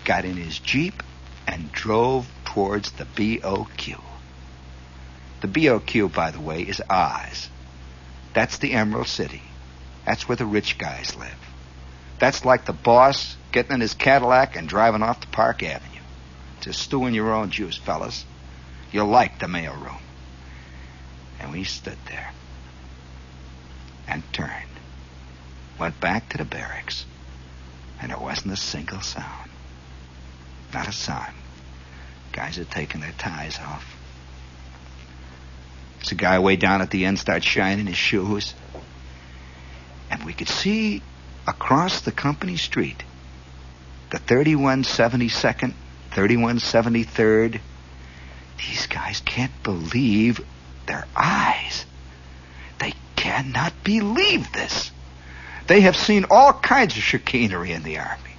[0.05, 1.03] got in his Jeep,
[1.47, 4.01] and drove towards the BOQ.
[5.41, 7.49] The BOQ, by the way, is Oz.
[8.35, 9.43] That's the Emerald City.
[10.07, 11.52] That's where the rich guys live.
[12.23, 16.03] That's like the boss getting in his Cadillac and driving off to Park Avenue.
[16.61, 18.25] Just stew in your own juice, fellas.
[18.93, 19.99] You'll like the mail room.
[21.41, 22.31] And we stood there
[24.07, 24.71] and turned,
[25.81, 27.07] went back to the barracks,
[28.01, 29.51] and there wasn't a single sound.
[30.73, 31.35] Not a sound.
[32.31, 33.97] Guys are taking their ties off.
[35.97, 38.55] There's a guy way down at the end starts shining his shoes.
[40.09, 41.03] And we could see
[41.47, 43.03] across the company street
[44.13, 45.73] the 3172nd,
[46.11, 47.61] 3173rd.
[48.59, 50.45] These guys can't believe
[50.87, 51.87] their eyes.
[52.79, 54.91] They cannot believe this.
[55.67, 58.37] They have seen all kinds of chicanery in the Army.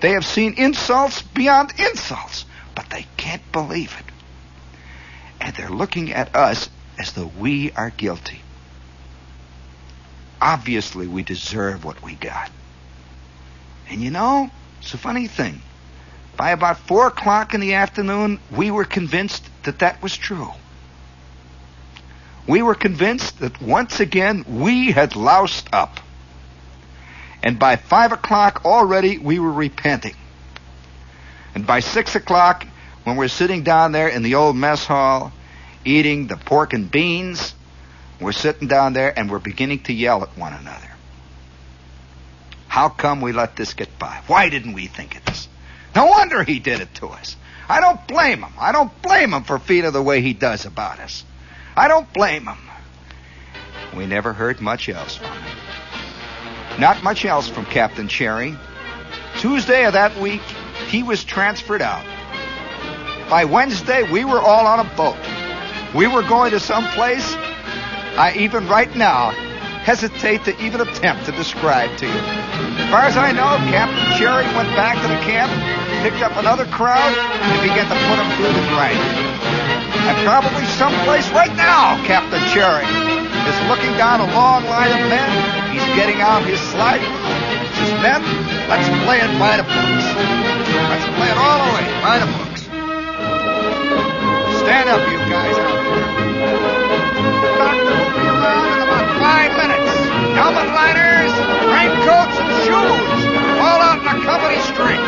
[0.00, 2.44] They have seen insults beyond insults,
[2.76, 4.12] but they can't believe it.
[5.40, 8.42] And they're looking at us as though we are guilty.
[10.40, 12.50] Obviously, we deserve what we got.
[13.88, 15.62] And you know, it's a funny thing.
[16.36, 20.50] By about four o'clock in the afternoon, we were convinced that that was true.
[22.46, 26.00] We were convinced that once again we had loused up
[27.42, 30.16] And by five o'clock already we were repenting.
[31.54, 32.66] And by six o'clock,
[33.04, 35.32] when we're sitting down there in the old mess hall,
[35.84, 37.54] eating the pork and beans,
[38.20, 40.90] we're sitting down there and we're beginning to yell at one another.
[42.68, 44.22] How come we let this get by?
[44.26, 45.48] Why didn't we think of this?
[45.94, 47.36] No wonder he did it to us.
[47.68, 48.52] I don't blame him.
[48.58, 51.24] I don't blame him for feeling the way he does about us.
[51.76, 52.58] I don't blame him.
[53.96, 55.56] We never heard much else from him.
[56.78, 58.54] Not much else from Captain Cherry.
[59.38, 60.42] Tuesday of that week,
[60.88, 62.04] he was transferred out.
[63.30, 65.16] By Wednesday, we were all on a boat.
[65.94, 67.34] We were going to some place
[68.16, 69.30] I even right now
[69.84, 72.20] hesitate to even attempt to describe to you.
[72.80, 75.52] As far as I know, Captain Cherry went back to the camp,
[76.00, 79.12] picked up another crowd, and began to put them through the grinder.
[80.08, 85.30] And probably someplace right now, Captain Cherry is looking down a long line of men.
[85.70, 87.36] He's getting out his slide rule.
[87.76, 88.24] Says, men,
[88.72, 90.06] let's play it by the books.
[90.88, 92.64] Let's play it all the way by the books.
[94.64, 95.75] Stand up, you guys
[100.46, 101.32] Helmet liners,
[101.74, 103.26] raincoats, and shoes.
[103.58, 105.02] All out in the company street.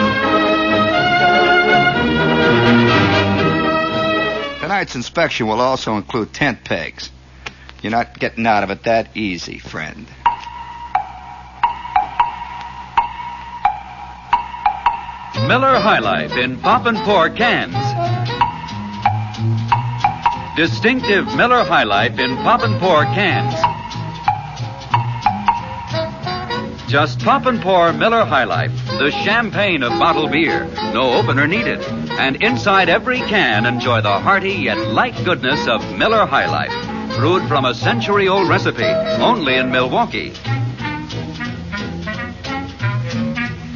[4.61, 7.13] Tonight's inspection will also include tent pegs.
[7.83, 10.09] You're not getting out of it that easy, friend.
[15.47, 17.77] Miller High Life in pop and pour cans.
[20.57, 23.78] Distinctive Miller High Life in pop and pour cans.
[26.89, 30.65] Just pop and pour Miller High Life, the champagne of bottled beer.
[30.95, 31.83] No opener needed.
[32.13, 37.47] And inside every can, enjoy the hearty yet light goodness of Miller High Life, brewed
[37.47, 40.33] from a century old recipe, only in Milwaukee.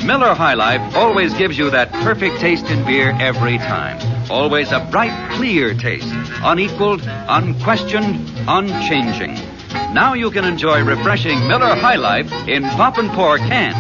[0.03, 4.01] Miller High Life always gives you that perfect taste in beer every time.
[4.31, 6.09] Always a bright, clear taste,
[6.43, 9.52] unequaled, unquestioned, unchanging.
[9.93, 13.77] Now you can enjoy refreshing Miller High Life in pop and pour cans.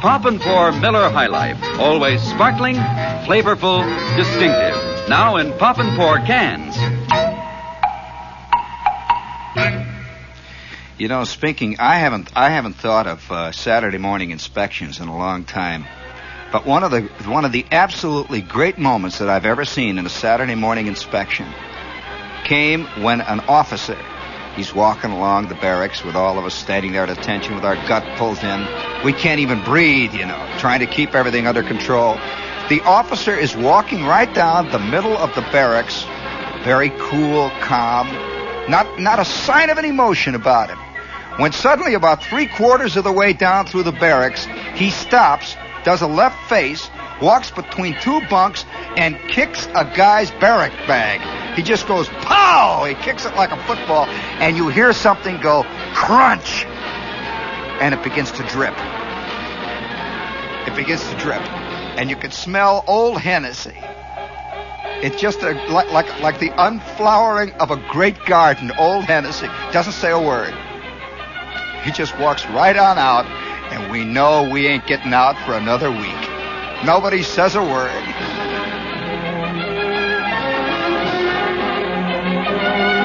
[0.00, 2.76] Pop and pour Miller High Life, always sparkling,
[3.26, 3.84] flavorful,
[4.16, 5.08] distinctive.
[5.08, 6.76] Now in pop and pour cans.
[10.98, 15.16] You know, speaking, I haven't I haven't thought of uh, Saturday morning inspections in a
[15.16, 15.86] long time.
[16.50, 20.06] But one of the one of the absolutely great moments that I've ever seen in
[20.06, 21.46] a Saturday morning inspection
[22.48, 23.98] came when an officer,
[24.56, 27.76] he's walking along the barracks with all of us standing there at attention with our
[27.86, 28.66] gut pulled in.
[29.04, 32.14] We can't even breathe, you know, trying to keep everything under control.
[32.70, 36.04] The officer is walking right down the middle of the barracks,
[36.64, 38.08] very cool, calm,
[38.70, 40.78] not, not a sign of an emotion about him.
[41.38, 46.00] When suddenly, about three quarters of the way down through the barracks, he stops, does
[46.00, 46.90] a left face,
[47.20, 48.64] walks between two bunks,
[48.96, 51.37] and kicks a guy's barrack bag.
[51.58, 52.84] He just goes pow!
[52.84, 56.64] He kicks it like a football, and you hear something go crunch,
[57.80, 58.74] and it begins to drip.
[60.68, 61.42] It begins to drip,
[61.98, 63.74] and you can smell old Hennessy.
[65.02, 68.70] It's just a, like, like like the unflowering of a great garden.
[68.78, 70.54] Old Hennessy doesn't say a word.
[71.82, 73.26] He just walks right on out,
[73.72, 76.84] and we know we ain't getting out for another week.
[76.84, 78.77] Nobody says a word.
[82.60, 82.97] Thank you.